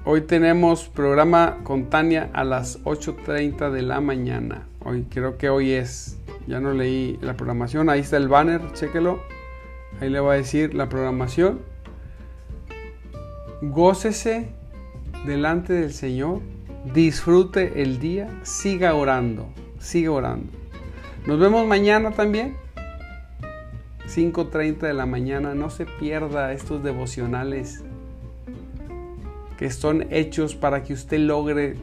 hoy 0.05 0.21
tenemos 0.21 0.89
programa 0.89 1.59
con 1.62 1.87
Tania 1.87 2.29
a 2.35 2.45
las 2.45 2.85
8.30 2.85 3.71
de 3.71 3.81
la 3.81 4.03
mañana. 4.03 4.67
Hoy 4.85 5.07
creo 5.11 5.39
que 5.39 5.49
hoy 5.49 5.73
es, 5.73 6.19
ya 6.47 6.61
no 6.61 6.75
leí 6.75 7.19
la 7.23 7.35
programación, 7.35 7.89
ahí 7.89 8.01
está 8.01 8.19
el 8.19 8.29
banner, 8.29 8.61
chéquelo. 8.75 9.21
Ahí 10.01 10.11
le 10.11 10.21
voy 10.21 10.35
a 10.35 10.37
decir 10.37 10.75
la 10.75 10.91
programación. 10.91 11.61
Gócese 13.62 14.49
delante 15.25 15.73
del 15.73 15.92
Señor, 15.92 16.40
disfrute 16.95 17.83
el 17.83 17.99
día, 17.99 18.29
siga 18.42 18.95
orando 18.95 19.49
sigue 19.87 20.09
orando. 20.09 20.51
Nos 21.27 21.38
vemos 21.38 21.66
mañana 21.66 22.11
también. 22.11 22.57
5.30 24.09 24.79
de 24.79 24.95
la 24.95 25.07
mañana. 25.07 25.55
No 25.55 25.71
se 25.71 25.87
pierda 25.87 26.53
estos 26.53 26.83
devocionales 26.83 27.85
que 29.57 29.71
son 29.71 30.07
hechos 30.11 30.55
para 30.55 30.83
que 30.83 30.92
usted 30.92 31.19
logre 31.19 31.77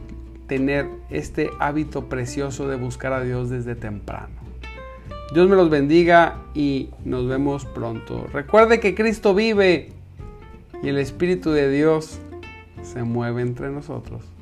tener 0.46 0.86
este 1.10 1.50
hábito 1.58 2.08
precioso 2.08 2.68
de 2.68 2.76
buscar 2.76 3.12
a 3.12 3.22
Dios 3.22 3.50
desde 3.50 3.74
temprano. 3.74 4.34
Dios 5.32 5.48
me 5.48 5.56
los 5.56 5.70
bendiga 5.70 6.44
y 6.54 6.90
nos 7.04 7.26
vemos 7.26 7.64
pronto. 7.64 8.26
Recuerde 8.32 8.78
que 8.78 8.94
Cristo 8.94 9.34
vive 9.34 9.90
y 10.82 10.88
el 10.88 10.98
Espíritu 10.98 11.50
de 11.50 11.70
Dios 11.70 12.18
se 12.82 13.02
mueve 13.02 13.42
entre 13.42 13.70
nosotros. 13.70 14.33